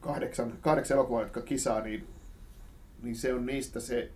[0.00, 2.06] kahdeksan, kahdeksan elokuvaa, jotka kisaa, niin,
[3.02, 4.10] niin se on niistä se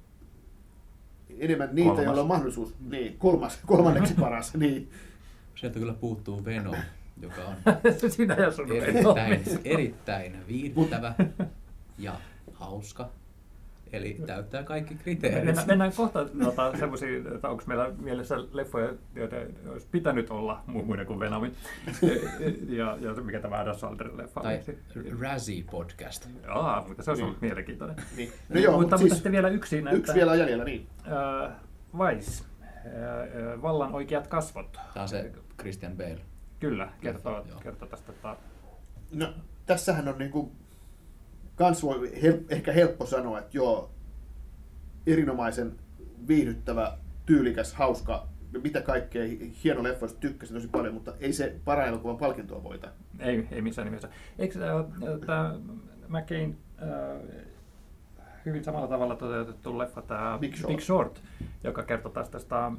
[1.39, 2.05] enemmän niitä, Kolmas.
[2.05, 4.91] joilla on mahdollisuus, niin, kolmas, kolmanneksi paras, niin,
[5.55, 6.77] Sieltä kyllä puuttuu Venom,
[7.21, 7.57] joka on
[8.11, 11.15] Sinä ja sun erittäin, erittäin viihdyttävä
[11.99, 12.21] ja
[12.53, 13.11] hauska.
[13.93, 15.45] Eli täyttää kaikki kriteerit.
[15.45, 19.37] Mennään, mennään kohta tota, semmoisiin, että onko meillä mielessä leffoja, joita
[19.69, 21.53] olisi pitänyt olla mu- muiden kuin Venomin.
[22.79, 24.61] ja, ja mikä tämä Adam Sandlerin leffa Tai
[24.97, 25.11] oli.
[25.21, 26.29] Razzie podcast.
[26.47, 27.49] Jaa, mutta se olisi ollut Niin.
[27.51, 27.97] mielenkiintoinen.
[28.17, 28.33] niin.
[28.49, 29.99] No joo, mutta, mutta mutta siis sitten vielä yksi näitä.
[29.99, 30.87] yksi vielä jäljellä, niin.
[31.45, 31.53] Äh,
[31.99, 32.45] Vice.
[32.87, 34.73] Äh, vallan oikeat kasvot.
[34.95, 36.21] Tämä on se Christian Bale.
[36.61, 38.13] Kyllä, kertoo, kertoo tästä.
[38.13, 38.37] Että,
[39.13, 39.33] No,
[39.67, 40.53] tässähän on niinku,
[41.57, 43.91] kans voi hel, ehkä helppo sanoa, että joo,
[45.07, 45.73] erinomaisen
[46.29, 48.29] viihdyttävä, tyylikäs, hauska,
[48.63, 49.25] mitä kaikkea
[49.65, 52.89] hieno leffa, tykkäsin tosi paljon, mutta ei se parhaan elokuvan palkintoa voita.
[53.19, 54.09] ei, ei missään nimessä.
[54.39, 54.87] Eikö äh,
[55.27, 55.55] tämä
[56.09, 57.47] McCain äh,
[58.45, 60.73] hyvin samalla tavalla toteutettu leffa, tämä Big Short.
[60.73, 61.23] Big Short,
[61.65, 62.73] joka kertoo taas tästä äh,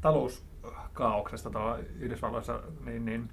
[0.00, 3.28] talouskaauksesta Yhdysvalloissa, niin, niin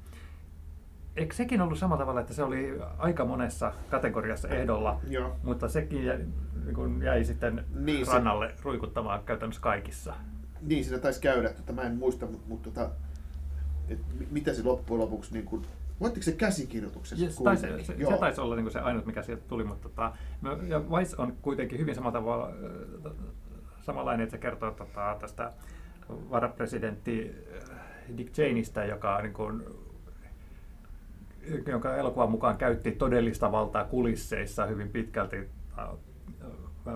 [1.17, 5.35] eikö sekin ollut samalla tavalla, että se oli aika monessa kategoriassa ehdolla, Joo.
[5.43, 6.17] mutta sekin jäi,
[6.65, 10.13] niin kun jäi sitten Niin, niin, se- rannalle ruikuttamaan käytännössä kaikissa.
[10.61, 12.89] Niin siinä taisi käydä, että mä en muista, mutta, mutta tota,
[13.89, 15.61] et mi- mitä se loppujen lopuksi, niin kuin,
[15.99, 17.29] voittiko se käsikirjoituksessa?
[17.31, 18.11] Se, taisi, se, Joo.
[18.11, 21.33] se taisi olla niin se ainut, mikä sieltä tuli, mutta tota, no, ja Vice on
[21.41, 22.49] kuitenkin hyvin samalla tavalla
[23.05, 23.11] äh,
[23.81, 25.51] samanlainen, että se kertoo tota, tästä
[26.09, 27.69] varapresidentti äh,
[28.17, 29.63] Dick Cheneystä, joka niin kuin,
[31.67, 35.89] jonka elokuvan mukaan käytti todellista valtaa kulisseissa hyvin pitkälti äh,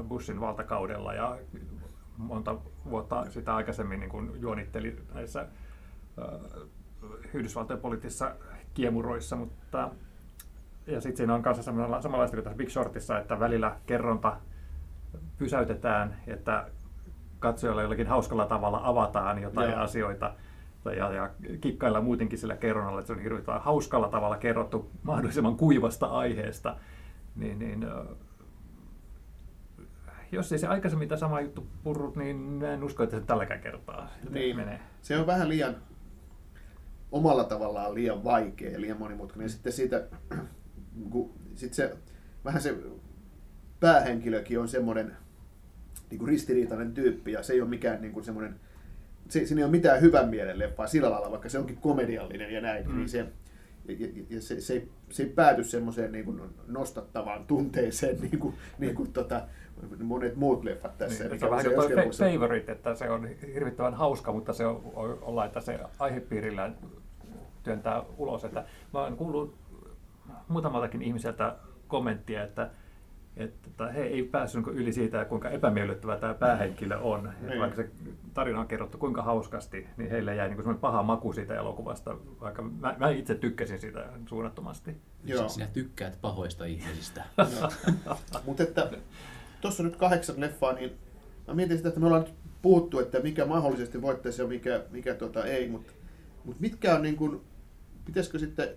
[0.07, 1.37] Bushin valtakaudella ja
[2.17, 2.55] monta
[2.89, 5.47] vuotta sitä aikaisemmin niin kuin juonitteli näissä äh,
[7.33, 8.35] Yhdysvaltojen poliittisissa
[8.73, 9.89] kiemuroissa, mutta
[10.87, 14.37] ja sitten siinä on kanssa samanlaista kuin tässä Big Shortissa, että välillä kerronta
[15.37, 16.67] pysäytetään, että
[17.39, 19.79] katsojalle jollakin hauskalla tavalla avataan jotain Joo.
[19.79, 20.33] asioita
[20.85, 21.29] ja, ja
[21.61, 26.75] kikkailla muutenkin sillä kerronnalla, että se on hirveän hauskalla tavalla kerrottu mahdollisimman kuivasta aiheesta,
[27.35, 28.05] niin, niin ö,
[30.31, 34.09] jos ei se aikaisemmin tämä sama juttu purrut, niin en usko, että se tälläkään kertaa
[34.29, 34.55] Niin.
[34.55, 34.79] menee.
[35.01, 35.75] Se on vähän liian,
[37.11, 39.45] omalla tavallaan liian vaikea liian monimutkainen.
[39.45, 40.07] Ja sitten siitä,
[41.11, 41.97] kun, sit se,
[42.45, 42.77] vähän se
[43.79, 45.17] päähenkilökin on semmoinen
[46.09, 48.59] niin ristiriitainen tyyppi ja se ei ole mikään niin kuin semmoinen,
[49.31, 52.61] se, siinä ei ole mitään hyvän mielen leffaa sillä lailla, vaikka se onkin komediallinen ja
[52.61, 52.97] näin, Mm.
[52.97, 53.17] niin se,
[53.87, 58.39] ja, ja, ja se, se, ei, se ei pääty semmoiseen niin kuin nostattavaan tunteeseen, niin
[58.39, 59.41] kuin, niin kuin tota,
[60.03, 61.23] monet muut leffat tässä.
[61.27, 64.65] Niin, se on vähän kuin toi fa- favorite, että se on hirvittävän hauska, mutta se
[64.65, 66.71] on, on- ollaan, että se aihepiirillä
[67.63, 68.45] työntää ulos.
[68.45, 69.55] Että mä oon kuullut
[70.47, 71.55] muutamaltakin ihmiseltä
[71.87, 72.69] kommenttia, että,
[73.37, 77.33] että he ei päässyt niinku yli siitä, kuinka epämiellyttävä tämä päähenkilö on.
[77.41, 77.59] Niin.
[77.59, 77.89] vaikka se
[78.33, 82.95] tarina on kerrottu kuinka hauskasti, niin heille jäi niin paha maku siitä elokuvasta, vaikka mä,
[82.99, 84.97] mä itse tykkäsin siitä suunnattomasti.
[85.25, 85.49] Joo.
[85.49, 87.23] Sinä tykkäät pahoista ihmisistä.
[88.45, 88.91] Mutta että
[89.61, 90.91] tuossa on nyt kahdeksan leffaa, niin
[91.47, 95.13] mä mietin sitä, että me ollaan nyt puhuttu, että mikä mahdollisesti voittaisi ja mikä, mikä
[95.13, 95.93] tota ei, mutta
[96.45, 97.41] mut mitkä on niin kuin,
[98.05, 98.69] pitäisikö sitten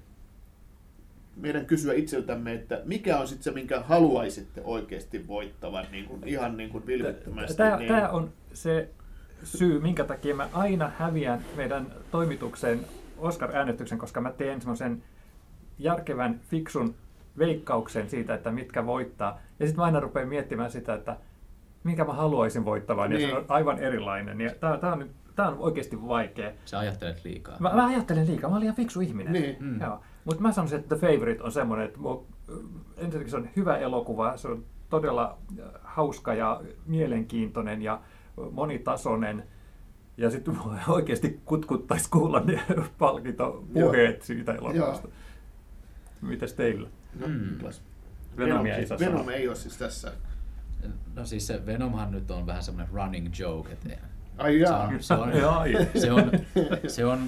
[1.36, 6.56] meidän kysyä itseltämme, että mikä on sitten se, minkä haluaisitte oikeasti voittavan niin kuin, ihan
[6.56, 7.56] niin kuin vilpittömästi?
[7.56, 8.88] Tämä, niin, tämä on se
[9.44, 12.80] syy, minkä takia mä aina häviän meidän toimituksen
[13.18, 15.02] Oscar-äänestyksen, koska mä teen semmoisen
[15.78, 16.94] järkevän, fiksun
[17.38, 19.40] veikkauksen siitä, että mitkä voittaa.
[19.60, 21.16] Ja sitten mä aina rupean miettimään sitä, että
[21.84, 23.30] minkä mä haluaisin voittavan, ja Niin.
[23.30, 24.40] se on aivan erilainen.
[24.40, 26.50] Ja tämä, tämä, on, nyt- tämä on oikeasti vaikea.
[26.64, 27.56] Sä ajattelet liikaa.
[27.60, 29.32] Mä, mä ajattelen liikaa, mä olen liian fiksu ihminen.
[29.32, 29.56] Niin.
[29.60, 29.80] Mm.
[29.80, 30.00] Joo.
[30.24, 32.24] Mutta mä sanoisin, että The Favorite on semmoinen, että mua-
[32.96, 38.00] ensinnäkin se on hyvä elokuva, se on todella äh, hauska ja mielenkiintoinen ja
[38.52, 39.42] monitasoinen.
[40.16, 40.58] Ja sitten
[40.88, 42.60] oikeasti kutkuttaisi kuulla ne
[42.98, 45.08] palkintopuheet siitä elokuvasta.
[46.20, 46.88] Mites teillä?
[47.20, 47.58] No, Mm.
[48.38, 50.12] Venom, ei Venom ei ole siis tässä.
[51.14, 53.72] No siis se Venomhan nyt on vähän semmoinen running joke.
[53.72, 53.88] Että
[54.38, 54.82] Ai se jaa.
[54.82, 55.30] on, se on,
[55.98, 56.30] se on,
[56.86, 57.18] se on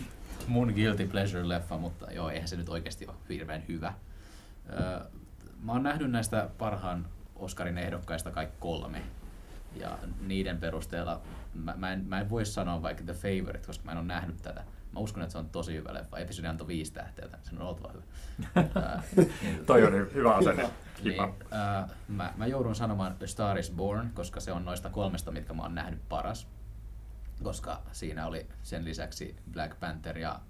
[0.49, 3.93] mun guilty pleasure-leffa, mutta joo, eihän se nyt oikeasti ole hirveän hyvä.
[4.71, 5.01] Öö,
[5.63, 7.07] mä oon nähnyt näistä parhaan
[7.37, 9.03] Oscarin ehdokkaista kaikki kolme.
[9.77, 11.21] Ja niiden perusteella
[11.55, 14.37] mä, mä, en, mä en voi sanoa vaikka The Favorite, koska mä en ole nähnyt
[14.43, 14.65] tätä.
[14.93, 16.19] Mä uskon, että se on tosi hyvä leffa.
[16.19, 18.05] Episodi antoi viisi tähteä, sen on oltava hyvä.
[18.83, 20.71] Ää, niin, Toi on hy- hyvä asenne.
[21.05, 25.31] niin, ää, mä, mä joudun sanomaan A Star is Born, koska se on noista kolmesta,
[25.31, 26.49] mitkä mä oon nähnyt paras.
[27.43, 30.41] Koska siinä oli sen lisäksi Black Panther ja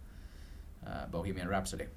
[0.86, 1.88] ää, Bohemian Rhapsody.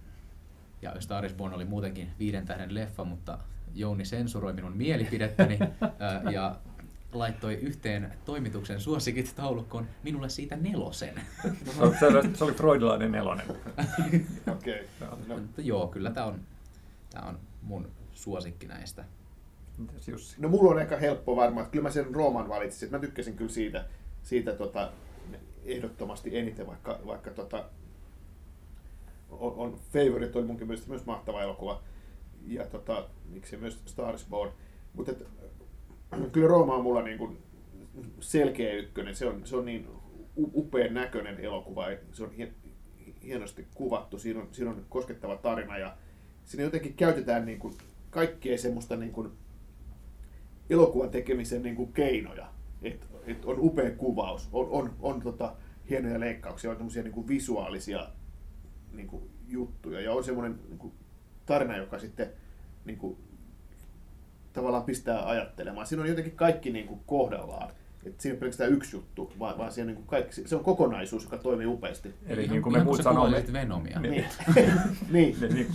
[0.81, 3.39] Ja Star is Born oli muutenkin viiden tähden leffa, mutta
[3.73, 5.59] Jouni sensuroi minun mielipidettäni
[5.99, 6.55] ää, ja
[7.13, 11.21] laittoi yhteen toimituksen suosikit taulukkoon minulle siitä nelosen.
[11.79, 13.45] No, se, oli, se oli freudilainen nelonen.
[14.53, 14.87] Okei.
[14.99, 16.39] No, Mutta joo, kyllä tämä on,
[17.09, 19.05] tää on mun suosikki näistä.
[19.77, 20.35] Mitäs Jussi?
[20.41, 22.87] no mulla on aika helppo varmaan, että kyllä mä sen Rooman valitsin.
[22.87, 23.85] että Mä tykkäsin kyllä siitä,
[24.29, 24.91] siitä tota,
[25.65, 27.65] ehdottomasti eniten, vaikka, vaikka tota,
[29.29, 31.81] on, on Favorite oli munkin mielestä myös mahtava elokuva.
[32.47, 34.51] Ja tota, miksi myös Star is Born.
[34.93, 35.11] Mutta
[36.31, 37.37] kyllä Rooma on mulla niin kuin
[38.19, 39.15] selkeä ykkönen.
[39.15, 39.87] Se on, se on niin
[40.37, 41.85] upean näköinen elokuva.
[42.11, 42.53] Se on hien,
[43.23, 44.19] hienosti kuvattu.
[44.19, 45.97] Siinä on, siinä on koskettava tarina ja
[46.45, 47.73] siinä jotenkin käytetään niin kuin
[48.09, 49.31] kaikkea semmoista niin kuin
[50.69, 52.47] elokuvan tekemisen niin kuin keinoja.
[52.81, 55.55] Et, et on upea kuvaus, on, on, on tota,
[55.89, 58.07] hienoja leikkauksia, on tämmöisiä niin kuin visuaalisia
[58.93, 60.93] niin kuin juttuja ja on semmoinen niin kuin
[61.45, 62.29] tarina, joka sitten
[62.85, 63.17] niin kuin,
[64.53, 65.87] tavallaan pistää ajattelemaan.
[65.87, 67.71] Siinä on jotenkin kaikki niin kuin kohdallaan.
[68.05, 71.23] Et siinä on pelkästään yksi juttu, vaan, vaan siinä niin kuin kaikki, se on kokonaisuus,
[71.23, 72.13] joka toimii upeasti.
[72.27, 73.99] Eli Ihan- niin kuin me muut sanomme, Venomia.
[73.99, 74.11] Niin.
[74.11, 74.25] Niin.
[74.55, 74.73] niin.
[75.11, 75.71] niin, niin,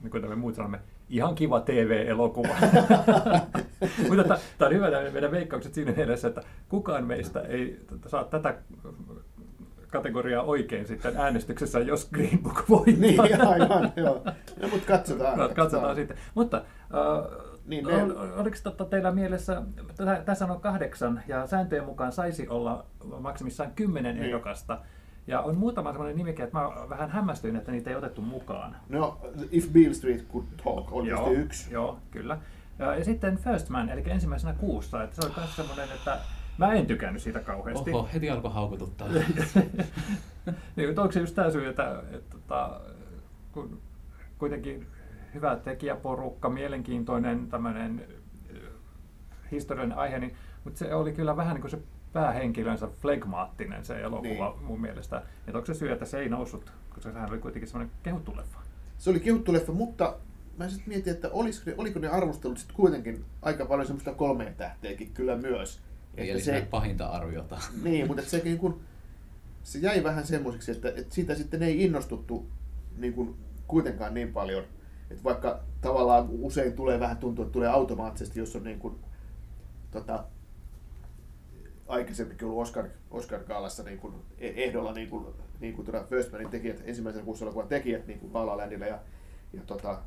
[0.00, 0.78] niin kuin me muut sanomme,
[1.12, 2.48] ihan kiva TV-elokuva.
[4.08, 8.54] Mutta tämä on hyvä meidän veikkaukset siinä mielessä, että kukaan meistä ei saa tätä
[9.88, 12.94] kategoriaa oikein sitten äänestyksessä, jos Green Book voittaa.
[13.26, 14.22] Niin, aivan, joo.
[14.62, 15.38] No, mutta katsotaan.
[15.38, 16.16] No, katsotaan sitten.
[16.34, 19.62] Mutta äh, Niin, ne- ol, oliko totta teillä mielessä,
[19.96, 22.86] tä- tässä on kahdeksan ja sääntöjen mukaan saisi olla
[23.20, 24.26] maksimissaan kymmenen Niin.
[24.26, 24.78] ehdokasta.
[25.26, 28.76] Ja on muutama sellainen nimike, että mä vähän hämmästyin, että niitä ei otettu mukaan.
[28.88, 31.72] No, If Beale Street Could Talk oli Joo, yksi.
[31.72, 32.38] Joo, kyllä.
[32.78, 36.18] Ja, ja sitten First Man, eli ensimmäisenä kuussa, että se oli myös semmoinen, että
[36.58, 37.90] mä en tykännyt siitä kauheasti.
[37.90, 39.08] Oho, heti alkoi haukututtaa.
[40.76, 42.80] niin, mutta onko se just tämä syy, että, että, että
[43.52, 43.80] kun
[44.38, 44.86] kuitenkin
[45.34, 48.06] hyvä tekijäporukka, mielenkiintoinen tämmöinen
[49.52, 51.78] historiallinen aihe, niin, mutta se oli kyllä vähän niin kuin se
[52.12, 54.64] päähenkilönsä flegmaattinen se elokuva Niin.
[54.66, 55.22] mun mielestä.
[55.46, 58.58] Että onko se syy, että se ei noussut, koska sehän oli kuitenkin semmoinen kehuttu leffa.
[58.98, 60.16] Se oli kehuttu leffa, mutta
[60.58, 64.54] mä sitten mietin, että olisiko ne, oliko ne arvostelut sitten kuitenkin aika paljon semmoista kolmeen
[64.54, 65.80] tähteäkin kyllä myös.
[66.16, 66.66] Eli se...
[66.70, 67.58] pahinta arviota.
[67.82, 68.74] Niin, mutta se, niin kuin,
[69.62, 72.46] se jäi vähän semmoiseksi, että, että siitä sitten ei innostuttu
[72.96, 74.64] niin kuin, kuitenkaan niin paljon.
[75.10, 78.94] Että vaikka tavallaan usein tulee vähän tuntua, että tulee automaattisesti, jos on niin kuin,
[79.90, 80.24] tota,
[81.88, 85.26] aikaisemminkin ollut Oscar, Oscar Gaalassa niin kuin e- ehdolla niin kuin,
[85.60, 88.98] niin kuin tuota First Manin tekijät, ensimmäisen kuussa elokuvan tekijät niin kuin La ja,
[89.52, 89.98] ja tota,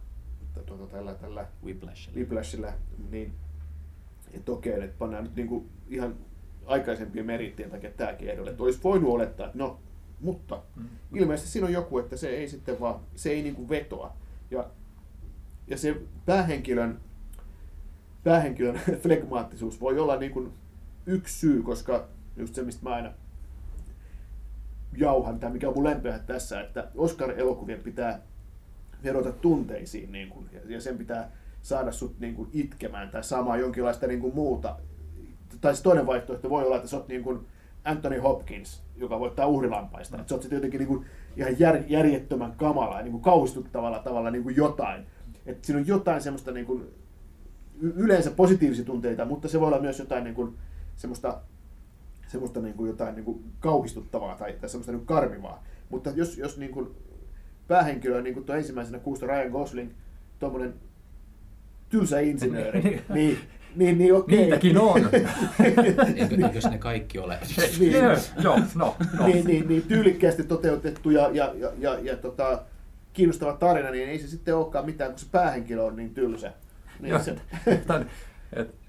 [0.66, 2.16] tota, tällä, tällä Whiplash.
[2.16, 2.74] Whiplashilla,
[3.10, 3.34] niin
[4.34, 6.16] että okei, että pannaan nyt niinku ihan
[6.66, 8.52] aikaisempien merittien takia tämäkin ehdolle.
[8.52, 9.80] Että olisi voinut olettaa, että no,
[10.22, 10.86] mutta Mm.
[11.14, 14.14] ilmeisesti siinä on joku, että se ei sitten vaan, se ei niinku vetoa.
[14.52, 14.70] Ja,
[15.68, 17.00] ja se päähenkilön,
[18.24, 20.50] päähenkilön flegmaattisuus voi olla niinku
[21.06, 23.12] yksi syy, koska just se, mistä mä aina
[24.98, 28.20] jauhan, tai mikä on mun lempeä tässä, että Oscar-elokuvien pitää
[29.04, 34.08] vedota tunteisiin niin kuin, ja, sen pitää saada sut niin kuin, itkemään tai saamaan jonkinlaista
[34.08, 34.76] niin kuin, muuta.
[35.62, 37.40] Tai se toinen vaihtoehto voi olla, että sä oot niin kuin
[37.84, 40.18] Anthony Hopkins, joka voittaa uhrilampaista.
[40.18, 41.06] Että sä oot sitten jotenkin niin kuin,
[41.38, 45.06] ihan jär, järjettömän kamala ja niin kuin, kauhistuttavalla tavalla niin kuin jotain.
[45.46, 46.86] Että siinä on jotain semmoista niin kuin,
[47.82, 50.58] yleensä positiivisia tunteita, mutta se voi olla myös jotain niin kuin,
[50.98, 51.42] semmoista
[52.28, 55.64] semmoista niin kuin jotain niin kuin kauhistuttavaa tai, tai semmoista niin kuin karmivaa.
[55.90, 56.88] Mutta jos, jos niin kuin
[57.68, 59.92] päähenkilö on niin kuin tuo ensimmäisenä kuusta Ryan Gosling,
[60.40, 60.74] tuommoinen
[61.90, 62.82] tylsä insinööri,
[63.14, 63.38] niin,
[63.76, 64.38] niin, niin okei.
[64.38, 64.98] Niitäkin on.
[66.16, 67.40] Eikö, eikös ne kaikki ole?
[67.80, 67.94] Niin.
[67.94, 69.28] Joo, joo, no, no.
[69.28, 72.62] niin, niin, niin tyylikkäästi toteutettu ja, ja, ja, ja, ja tota,
[73.14, 76.54] kiinnostava tarina, niin ei se sitten olekaan mitään, kun se päähenkilö on niin tylsä.
[77.00, 77.36] Niin Joo, se,
[78.54, 78.85] et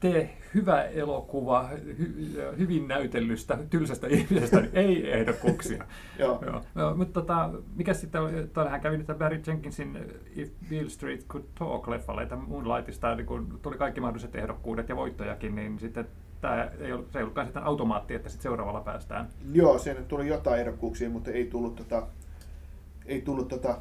[0.00, 1.68] tee hyvä elokuva
[1.98, 5.84] hy, hyvin näytellystä, tylsästä ihmisestä, niin ei ehdokkuuksia.
[6.18, 6.42] joo.
[6.46, 6.62] Joo.
[6.74, 8.22] No, mutta tota, mikä sitten,
[8.52, 9.98] täällähän kävi nyt Barry Jenkinsin
[10.36, 15.54] If Beale Street Could Talk-leffalle, että Moonlightista niin kun tuli kaikki mahdolliset ehdokkuudet ja voittojakin,
[15.54, 16.08] niin sitten
[16.40, 19.28] tämä ei ollut, se ei ollutkaan sitten automaatti, että sitten seuraavalla päästään.
[19.52, 22.06] Joo, siinä tuli jotain ehdokkuuksia, mutta ei tullut, tota,
[23.06, 23.78] ei tullut tota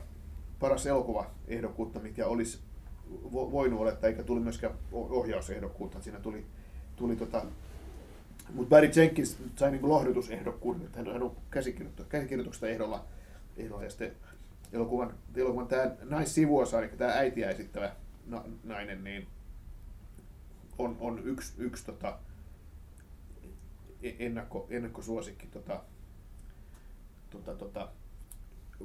[0.59, 2.59] paras elokuva ehdokkuutta, mikä olisi
[3.33, 6.01] voinut olettaa, eikä tuli myöskään ohjausehdokkuutta.
[6.01, 6.45] Siinä tuli,
[6.95, 7.45] tuli tota,
[8.53, 13.05] mutta Barry Jenkins sai niinku lohdutusehdokkuuden, että hän on käsikirjoitu- käsikirjoituksesta ehdolla,
[13.57, 14.11] ehdolla ja sitten
[14.73, 17.91] elokuvan, elokuvan tämä naissivuosa, eli tämä äitiä esittävä
[18.27, 19.27] na, nainen, niin
[20.77, 22.17] on, on yksi, yksi tota,
[24.03, 25.83] e- ennakko, ennakkosuosikki tota,
[27.29, 27.89] tota, tota,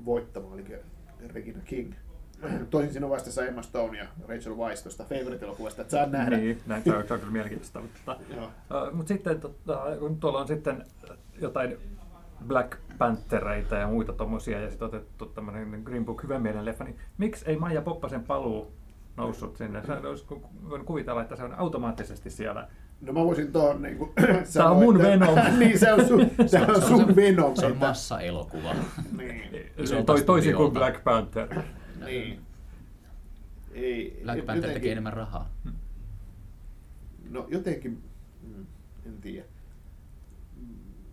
[0.05, 0.79] voittamaan, eli
[1.27, 1.95] Regina King.
[2.71, 6.37] Toisin sinun vastassa Emma Stone ja Rachel Weisz tuosta Favorite-elokuvasta, että saa nähdä.
[6.37, 7.81] Niin, näin, se on, se on kyllä mielenkiintoista.
[7.81, 10.85] Mutta, uh, mutta sitten tota, kun tuolla on sitten
[11.41, 11.77] jotain
[12.47, 16.99] Black Panthereita ja muita tommosia, ja sitten otettu tämmöinen Green Book hyvän mielen leffa, niin
[17.19, 18.73] miksi ei Maija Poppasen paluu
[19.17, 19.83] noussut sinne?
[19.87, 20.27] Se olisi
[20.71, 22.69] voinut kuvitella, että se on automaattisesti siellä.
[23.01, 24.11] No mä voisin tuohon niin kuin,
[24.55, 25.39] Tää on mun Venom.
[25.59, 27.57] niin, se on sun, se on sun se, Venom.
[27.57, 28.75] Se on massa-elokuva.
[29.19, 30.73] Niin, Isolta Toi, toisin kuin.
[30.73, 31.49] Black Panther.
[32.05, 32.41] Niin.
[33.73, 35.51] Ei, Black ei- Panther jotenkin- tekee enemmän rahaa.
[37.31, 38.03] No jotenkin,
[38.43, 38.67] mm,
[39.07, 39.47] en tiedä.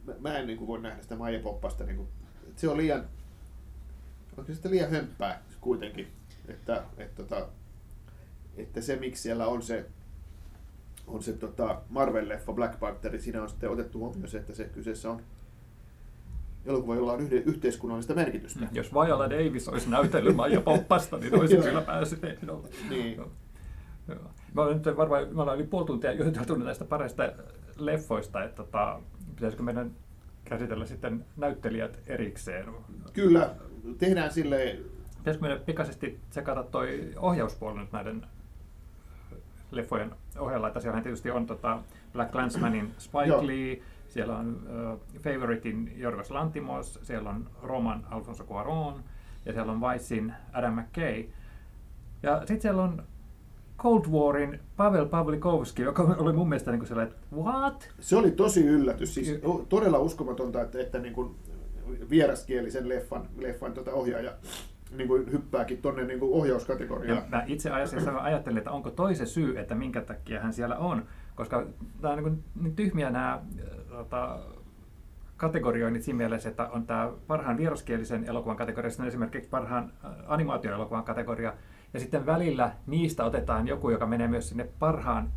[0.05, 1.83] Mä, mä en niin kuin, voi nähdä sitä Maija Poppasta.
[1.83, 2.07] Niin kuin,
[2.47, 3.05] että se on liian,
[4.38, 6.07] onko se liian hömppää kuitenkin.
[6.47, 7.47] Että, että, että,
[8.57, 9.85] että se miksi siellä on se,
[11.07, 14.63] on se tota Marvel-leffa Black Panther, niin siinä on sitten otettu huomioon se, että se
[14.63, 15.21] kyseessä on
[16.68, 18.59] elokuva, jolla on yhde, yhteiskunnallista merkitystä.
[18.59, 22.68] Mm, Jos Viola Davis olisi näytellyt Maija Poppasta, niin olisi kyllä päässyt ehdolle.
[22.89, 23.18] Niin.
[24.07, 24.32] Joo.
[24.53, 27.24] Mä olen nyt varmaan, mä olen yli puoli tuntia juteltu näistä parhaista
[27.78, 28.99] leffoista, että tota,
[29.36, 29.91] pitäisikö meidän
[30.45, 32.65] käsitellä sitten näyttelijät erikseen.
[33.13, 33.55] Kyllä,
[33.97, 34.80] tehdään silleen,
[35.28, 38.26] Pitäisikö meidän pikaisesti tsekata toi ohjauspuoli nyt näiden
[39.72, 41.80] leffojen ohella, että siellähän tietysti on tota
[42.13, 43.47] Black Clansmanin Spike.
[43.47, 43.82] Lee,
[44.18, 44.59] siellä on
[44.93, 49.01] uh, Favoritein Jorgos Lantimos, siellä on Roman Alfonso Cuarón
[49.45, 51.26] ja siellä on Vicein Adam McKay.
[52.24, 53.03] Ja sitten siellä on
[53.78, 57.89] Cold Warin Pavel Pavlikovski, joka oli mun mielestä niin kuin sellainen, että what?
[57.99, 59.39] Se oli tosi yllätys, siis
[59.70, 61.36] todella uskomatonta, että, että niin kuin
[62.09, 64.32] vieraskielisen leffan, leffan tota ohjaaja
[64.97, 67.18] niin kuin hyppääkin tuonne niin kuin ohjauskategoriaan.
[67.18, 70.78] Ja mä itse asiassa ajattelin, että onko toi se syy, että minkä takia hän siellä
[70.78, 71.05] on.
[71.36, 71.68] Koska
[72.01, 74.39] tämä on niin, niin tyhmiä nämä äh, tota,
[75.37, 81.03] kategorioinnit siinä mielessä, että on tämä parhaan vieraskielisen elokuvan kategoria, sitten esimerkiksi parhaan äh, animaatioelokuvan
[81.03, 81.53] kategoria,
[81.93, 85.29] ja sitten välillä niistä otetaan joku, joka menee myös sinne parhaan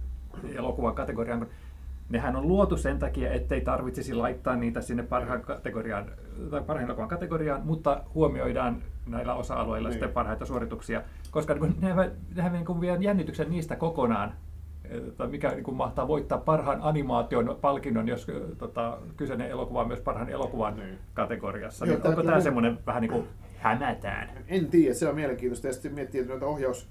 [0.54, 1.46] elokuvan kategoriaan.
[2.08, 6.06] Nehän on luotu sen takia, ettei tarvitsisi laittaa niitä sinne parhaan, kategoriaan,
[6.50, 9.92] tai parhaan elokuvan kategoriaan, mutta huomioidaan näillä osa-alueilla Niin.
[9.94, 14.32] sitten parhaita suorituksia, koska nehän, nehän niin kuin vie jännityksen niistä kokonaan,
[15.16, 19.88] tai mikä niin kuin mahtaa voittaa parhaan animaation palkinnon, jos ö, tota, kyseinen elokuva on
[19.88, 20.98] myös parhaan elokuvan Niin.
[21.14, 21.86] kategoriassa.
[21.86, 24.30] Joo, Niin tää onko tämä semmoinen vähän niin kuin hämätään?
[24.48, 25.66] En tiedä, se on mielenkiintoista.
[25.66, 26.88] Ja sitten miettii, että ohjaus,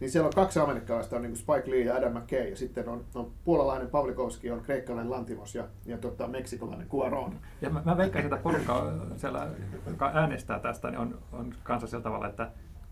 [0.00, 2.88] niin siellä on kaksi amerikkalaista, on niin kuin Spike Lee ja Adam McKay, ja sitten
[2.88, 7.32] on, on puolalainen Pavlikovski, on kreikkalainen Lantimos ja, ja tota, meksikolainen Cuarón.
[7.60, 9.46] Ja mä, mä veikkaisin, että porukka siellä,
[9.90, 12.50] joka äänestää tästä, niin on, on kanssa sillä tavalla, että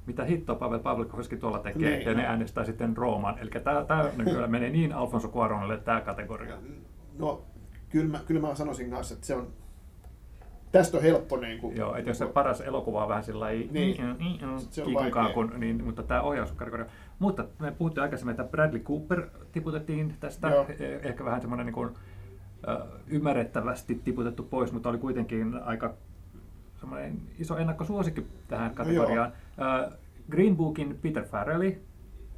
[0.08, 2.06] mitä hittoa Pavel Pavlikovski tuolla tekee, Niin.
[2.08, 3.38] ja ne äänestää sitten Rooman.
[3.38, 6.56] Eli tämä, tämä kyllä menee niin Alfonso Cuaronille tämä kategoria.
[7.18, 7.42] No,
[7.88, 9.48] kyllä mä, kyllä mä sanoisin kanssa, että se on,
[10.72, 13.72] tästä on helppo niin kuin, Joo, että jos se paras elokuva on vähän sillä lailla
[13.72, 13.96] Niin.
[14.70, 15.34] Se on kiikunkaan, vaikea.
[15.34, 16.86] kun, niin, mutta tämä ohjauskategoria.
[17.18, 20.64] Mutta me puhuttiin aikaisemmin, että Bradley Cooper tiputettiin tästä, Joo.
[20.64, 21.90] Eh- ehkä vähän semmoinen niin kuin,
[23.06, 25.94] ymmärrettävästi tiputettu pois, mutta oli kuitenkin aika
[27.38, 29.32] iso ennakkosuosikki tähän kategoriaan.
[29.60, 29.92] Äh,
[30.30, 31.80] Green Bookin Peter Farrelly,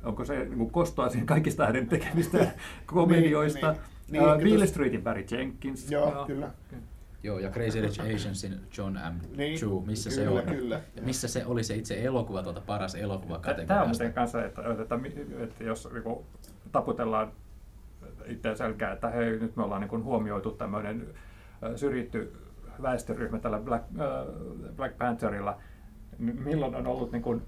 [0.04, 2.38] onko se niin kuin kostoa siihen kaikista hänen tekemistä
[2.86, 3.70] komedioista.
[3.72, 3.80] niin.
[4.10, 5.90] Niin, Niin, äh, Beale Streetin Barry Jenkins.
[5.90, 6.50] Joo, kyllä.
[7.22, 9.36] Joo, ja Crazy Rich Asiansin John M.
[9.36, 10.56] Niin, Chu, missä kyllä, se on?
[10.56, 10.80] kyllä.
[10.96, 13.88] Ja missä se oli se itse elokuva tuolta paras elokuva Tämä on kategoriasta?
[13.88, 14.98] muuten kanssa, että, että,
[15.42, 16.16] että jos niin
[16.72, 17.32] taputellaan
[18.26, 21.06] itseään selkää, että hei, nyt me ollaan niin huomioitu tämmöinen
[21.76, 22.32] syrjitty
[22.82, 24.06] väestöryhmä tällä Black, äh,
[24.76, 25.58] Black Pantherilla,
[26.18, 27.42] milloin on ollut niin kuin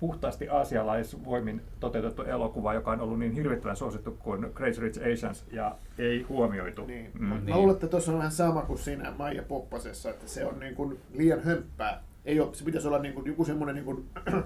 [0.00, 5.76] puhtaasti aasialaisvoimin toteutettu elokuva, joka on ollut niin hirvittävän suosittu kuin Crazy Rich Asians ja
[5.98, 6.86] ei huomioitu.
[6.86, 7.10] Niin.
[7.18, 7.26] Mm.
[7.26, 7.56] Mä Niin.
[7.56, 10.98] luulen, että tuossa on vähän sama kuin siinä Maija Poppasessa, että se on niin kuin
[11.12, 12.02] liian hömppää.
[12.24, 14.06] Ei ole, se pitäisi olla niin kuin joku semmoinen, niin kuin,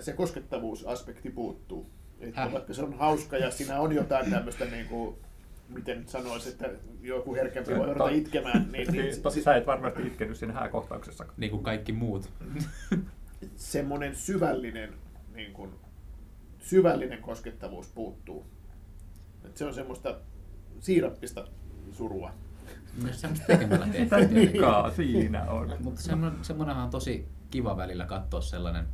[0.00, 1.90] se koskettavuusaspekti puuttuu.
[2.20, 2.52] Että Häh?
[2.52, 5.16] vaikka se on hauska ja siinä on jotain tämmöistä, niin kuin,
[5.68, 6.70] miten sanoisi, että
[7.02, 11.24] joku herkempi voi ruveta itkemään, niin, Niin, niin tosi sä et varmasti itkenyt siinä hääkohtauksessa.
[11.36, 12.30] Niin kuin kaikki muut.
[13.56, 14.94] semmoinen syvällinen,
[15.34, 15.70] niin kuin,
[16.58, 18.46] syvällinen koskettavuus puuttuu.
[19.44, 20.16] Et se on semmoista
[20.80, 21.48] siirappista
[21.92, 22.32] surua.
[23.02, 24.40] Myös semmoista tekemällä Mitä tehtyä.
[24.40, 25.76] vikaa siinä on?
[25.80, 28.88] Mutta semmoinen, semmoinenhan on tosi kiva välillä katsoa sellainen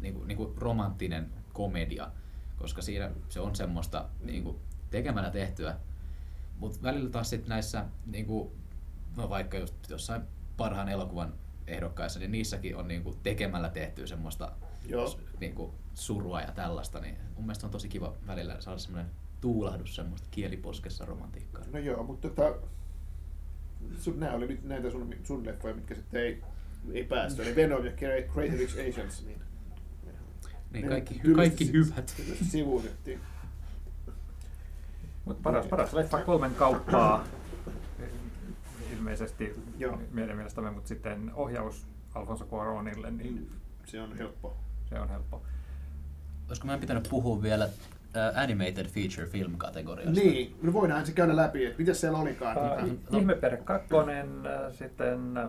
[0.00, 2.10] niin kuin, niin kuin romanttinen komedia,
[2.56, 4.56] koska siinä se on semmoista niin kuin,
[4.90, 5.76] tekemällä tehtyä.
[6.58, 8.50] Mutta välillä taas sit näissä, niin kuin,
[9.16, 10.22] no vaikka just jossain
[10.56, 11.34] parhaan elokuvan
[11.66, 14.52] ehdokkaissa, niin niissäkin on niin kuin, tekemällä tehtyä semmoista
[14.88, 15.18] Joo.
[15.40, 17.00] niin kuin, surua ja tällaista.
[17.00, 21.64] Niin mun mielestä on tosi kiva välillä saada semmoinen tuulahdus semmoista kieliposkessa romantiikkaa.
[21.72, 22.54] No joo, mutta tota,
[23.98, 26.42] sun, nämä oli nyt näitä sun, sun leffoja, mitkä sitten ei,
[26.92, 27.42] ei päästy.
[27.42, 27.92] Eli Venom ja
[28.32, 29.38] Crazy Rich Asians, niin,
[30.72, 32.22] Niin ne kaikki, kaikki hyvät.
[32.50, 33.20] sivuutettiin.
[35.26, 37.24] Mut paras, paras leffa kolmen kauppaa
[38.96, 39.98] ilmeisesti Joo.
[40.12, 43.50] meidän mielestämme, mutta sitten ohjaus Alfonso Cuaronille, niin
[43.84, 44.56] Se on helppo.
[44.88, 45.42] se on helppo.
[46.48, 50.20] Olisiko meidän pitänyt puhua vielä äh, animated feature film kategoriasta?
[50.20, 52.56] Niin, no voidaan se käydä läpi, että mitä siellä olikaan.
[52.56, 52.62] Uh,
[53.04, 55.48] Tota, Ihmeperhe 2, äh, sitten äh,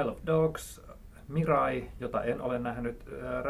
[0.00, 0.80] Isle of Dogs,
[1.28, 3.44] Mirai, jota en ole nähnyt, äh,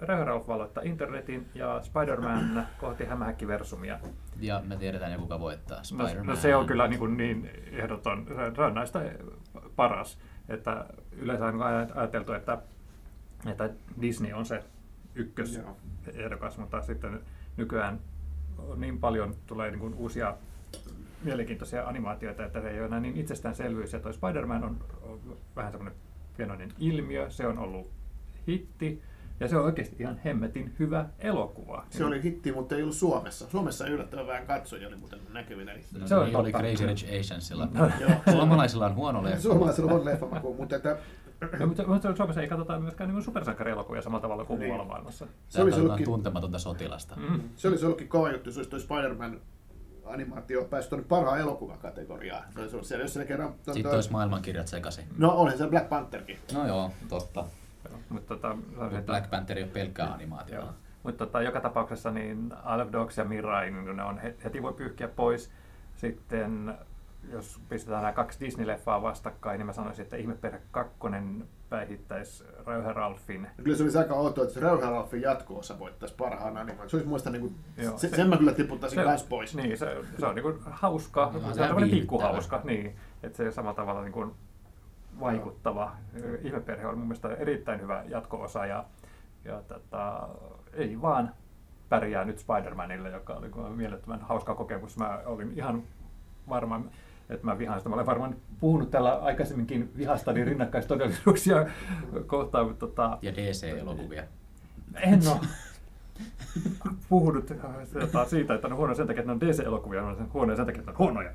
[0.00, 3.98] Räyhäralf valloittaa internetin ja Spider-Man kohti hämähäkkiversumia.
[4.40, 5.78] Ja me tiedetään jo kuka voittaa.
[5.78, 6.26] No, Spider-Man.
[6.26, 8.26] no se on kyllä niin, kuin niin ehdoton,
[8.56, 9.12] se- on näistä
[9.76, 10.18] paras.
[10.48, 12.58] Että yleensä on aj- ajateltu, että,
[13.50, 13.70] että
[14.00, 14.64] Disney on se
[15.14, 15.60] ykkös
[16.14, 17.20] ehdokas, mutta sitten
[17.56, 17.98] nykyään
[18.58, 20.36] on niin paljon tulee niin kuin uusia
[21.24, 23.92] mielenkiintoisia animaatioita, että se ei ole enää niin itsestäänselvyys.
[23.92, 25.20] Ja toi Spider-Man on, on
[25.56, 25.98] vähän semmoinen
[26.38, 27.86] pienoinen ilmiö, se on ollut
[28.48, 29.02] hitti,
[29.40, 31.84] ja se on oikeasti ihan hemmetin hyvä elokuva.
[31.90, 33.50] se oli hitti, mutta ei ollut Suomessa.
[33.50, 35.72] Suomessa yllättävän vähän katsojia oli muuten näkyvinä.
[36.00, 36.52] No, Se on niin oli.
[36.52, 37.68] Crazy Rich Asiansilla.
[37.74, 38.10] No, joo.
[38.32, 39.40] Suomalaisilla on huono leffa.
[39.40, 40.98] Suomalaisilla on leffamaku, mutta että
[41.60, 44.68] No, mutta, mutta Suomessa ei katsota myöskään niin supersankarielokuvia samalla tavalla kuin Niin.
[44.68, 45.26] muualla maailmassa.
[45.48, 47.16] se olisi ollutkin, tuntematonta sotilasta.
[47.16, 47.40] Mm.
[47.56, 49.40] se olisi ollutkin kova juttu, jos olisi Spider-Man
[50.08, 52.44] animaatio päässyt tuonne parhaan elokuvan kategoriaan.
[52.54, 53.54] Se olisi ollut siellä, jos siellä kerran...
[53.64, 55.04] ton Sitten olisi maailmankirjat sekaisin.
[55.18, 56.38] No onhan se Black Pantherkin.
[56.52, 57.44] No joo, totta.
[58.08, 58.56] Mutta tota,
[59.06, 60.64] Black Panther ei ole pelkkää animaatiota.
[60.66, 60.74] Joo.
[61.02, 64.62] Mutta tota, joka tapauksessa niin Isle of Dogs ja Mirai, niin ne on he- heti
[64.62, 65.50] voi pyyhkiä pois.
[65.96, 66.74] Sitten
[67.32, 70.94] jos pistetään nämä kaksi Disney-leffaa vastakkain, niin mä sanoisin, että Ihmeperhe 2
[71.70, 73.48] päihittäisi Rauha Ralphin.
[73.58, 76.90] Ja kyllä se olisi aika outoa, että se Rauharalfin jatko-osa voittaisi parhaan animaation.
[76.90, 79.56] Se olisi muista niin kuin, Joo, se, se- sen mä kyllä tiputtaisin kans pois.
[79.56, 83.52] Niin, se, se on niin hauska, Joo, se on tämmöinen pikkuhauska, niin, että se on
[83.52, 84.32] samalla tavalla niin kuin
[85.20, 85.92] vaikuttava.
[86.42, 88.84] Ihmeperhe on mun mielestä erittäin hyvä jatko-osa ja,
[89.44, 90.28] ja tota,
[90.72, 91.32] ei vaan
[91.88, 94.96] pärjää nyt Spider-Manille, joka oli kyllä mielettömän hauska kokemus.
[94.96, 95.82] Mä olin ihan
[96.48, 96.80] varma,
[97.30, 97.88] että mä vihaan sitä.
[97.88, 101.66] Mä olen varmaan puhunut täällä aikaisemminkin vihastani rinnakkaistodellisuuksia
[102.26, 104.22] kohtaan, mutta tota, Ja DC-elokuvia.
[104.94, 105.40] en ole
[107.08, 107.52] puhunut
[108.00, 110.56] tota, siitä, että ne on huonoja sen takia, että ne on DC-elokuvia, ne on huonoja
[110.56, 111.30] sen takia, että ne on huonoja.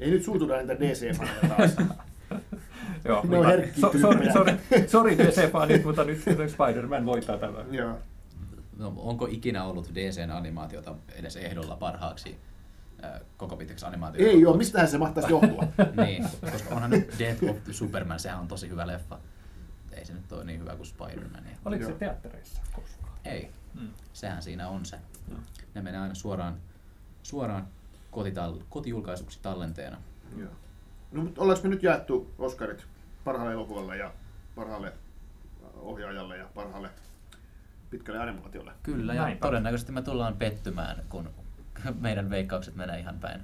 [0.00, 1.76] Ei nyt suututa niitä DC-faneja taas.
[3.04, 7.64] Joo, Ne on mutta herkkiä so, sorry, sorry, sorry DC-fanit, mutta nyt Spider-Man voittaa tällä.
[7.70, 7.98] Joo.
[8.78, 12.53] No, onko ikinä ollut DCn animaatiota edes ehdolla parhaaksi äh,
[13.36, 14.30] koko pitkäksi animaatioksi?
[14.30, 15.64] Ei ole, mistähän se mahtaisi johtua?
[16.06, 19.18] niin, koska onhan nyt Death of the Superman, sehän on tosi hyvä leffa.
[19.92, 21.44] Ei se nyt ole niin hyvä kuin Spider-Man.
[21.64, 21.98] Oliko se Joo.
[21.98, 23.12] teattereissa koskaan?
[23.24, 23.50] Ei,
[23.80, 23.88] Mm.
[24.12, 24.98] sehän siinä on se.
[25.30, 25.38] Joo.
[25.74, 26.56] Ne menee aina suoraan,
[27.22, 27.66] suoraan
[28.10, 29.96] kotital- kotijulkaisuksi tallenteena.
[30.36, 30.50] Joo.
[31.12, 32.86] No, mutta ollaanko me nyt jaettu Oscarit
[33.24, 34.12] parhaalle elokuvalle ja
[34.54, 34.92] parhaalle
[35.76, 36.88] ohjaajalle ja parhaalle
[37.90, 38.72] pitkälle animaatiolle?
[38.82, 39.46] Kyllä, ja Näinpä.
[39.46, 41.30] todennäköisesti me tullaan pettymään, kun
[42.00, 43.40] meidän veikkaukset menee ihan päin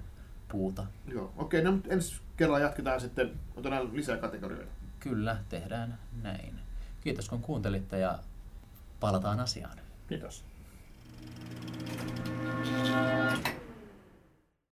[0.49, 0.87] puuta.
[1.07, 4.73] Joo, okei, no mutta ensi kerralla jatketaan sitten, otetaan lisää kategorioita.
[5.01, 6.61] Kyllä, tehdään näin.
[7.01, 8.19] Kiitos kun kuuntelitte ja
[9.01, 9.79] palataan asiaan.
[10.09, 10.45] Kiitos.
[13.45, 13.61] Thank